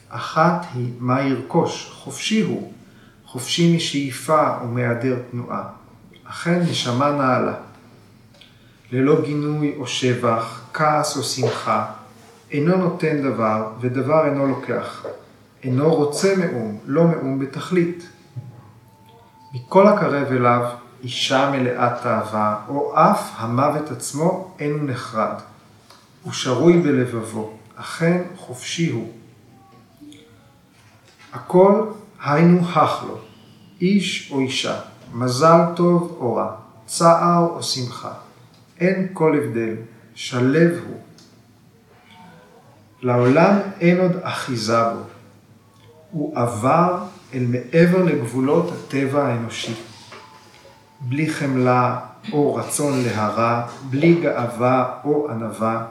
[0.08, 2.72] אחת היא מה ירכוש, חופשי הוא.
[3.26, 5.64] חופשי משאיפה ומהיעדר תנועה.
[6.24, 7.54] אכן נשמה נעלה.
[8.92, 11.86] ללא גינוי או שבח, כעס או שמחה,
[12.50, 15.06] אינו נותן דבר ודבר אינו לוקח.
[15.62, 18.08] אינו רוצה מאום, לא מאום בתכלית.
[19.54, 20.64] מכל הקרב אליו,
[21.02, 25.34] אישה מלאת תאווה, או אף המוות עצמו אינו נחרד.
[26.22, 29.12] הוא שרוי בלבבו, אכן חופשי הוא.
[31.32, 31.86] הכל
[32.24, 33.18] היינו הך לו,
[33.80, 34.80] איש או אישה,
[35.14, 36.54] מזל טוב או רע,
[36.86, 38.12] צער או שמחה.
[38.80, 39.74] אין כל הבדל,
[40.14, 41.00] שלב הוא.
[43.02, 45.00] לעולם אין עוד אחיזה בו.
[46.10, 49.74] הוא עבר אל מעבר לגבולות הטבע האנושי.
[51.08, 51.98] בלי חמלה
[52.32, 55.84] או רצון להרע, בלי גאווה או ענווה.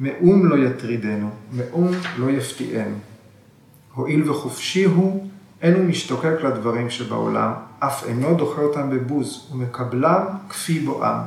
[0.00, 2.96] מאום לא יטרידנו, מאום לא יפתיענו.
[3.94, 5.28] הואיל וחופשי הוא,
[5.62, 11.18] אין הוא משתוקק לדברים שבעולם, אף אינו דוחה אותם בבוז, ומקבלם כפי בואם.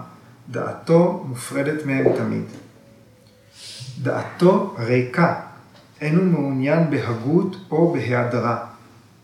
[0.50, 2.44] דעתו מופרדת מהם תמיד.
[4.02, 5.36] דעתו ריקה,
[6.02, 8.58] אין הוא מעוניין בהגות או בהיעדרה,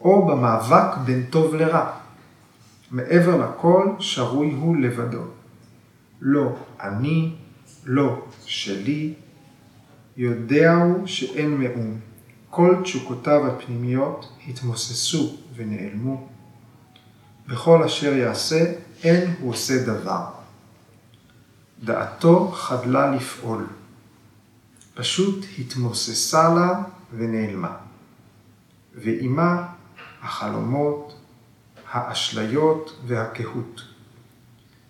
[0.02, 1.90] או במאבק בין טוב לרע.
[2.96, 5.22] מעבר לכל שרוי הוא לבדו.
[6.22, 7.36] לא אני,
[7.86, 9.14] לא שלי,
[10.18, 12.00] יודע הוא שאין מאום.
[12.50, 16.28] כל תשוקותיו הפנימיות התמוססו ונעלמו.
[17.48, 18.74] בכל אשר יעשה,
[19.04, 20.26] אין הוא עושה דבר.
[21.84, 23.68] דעתו חדלה לפעול.
[24.94, 26.84] פשוט התמוססה לה
[27.18, 27.76] ונעלמה.
[28.96, 29.68] ועימה
[30.22, 31.15] החלומות,
[31.92, 33.82] האשליות והקהות.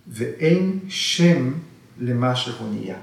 [0.07, 1.53] ואין שם
[1.99, 2.97] למה שהוא נהיה.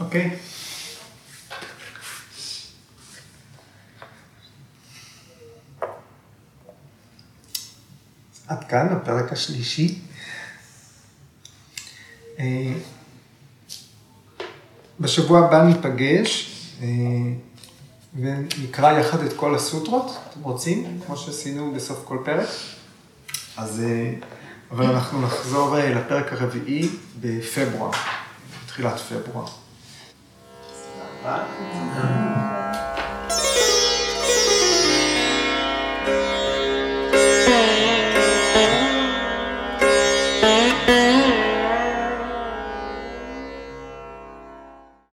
[0.00, 0.30] אוקיי?
[0.30, 0.56] Okay.
[8.48, 9.98] עד כאן הפרק השלישי.
[14.96, 16.86] אה, בשבוע הבא ניפגש אה,
[18.14, 21.00] ונקרא יחד את כל הסוטרות, אתם רוצים?
[21.06, 22.48] כמו שעשינו בסוף כל פרק.
[23.56, 24.12] אז, אה,
[24.70, 26.88] אבל אנחנו נחזור לפרק הרביעי
[27.20, 27.90] בפברואר,
[28.64, 29.46] בתחילת פברואר.
[31.22, 32.65] סבבה?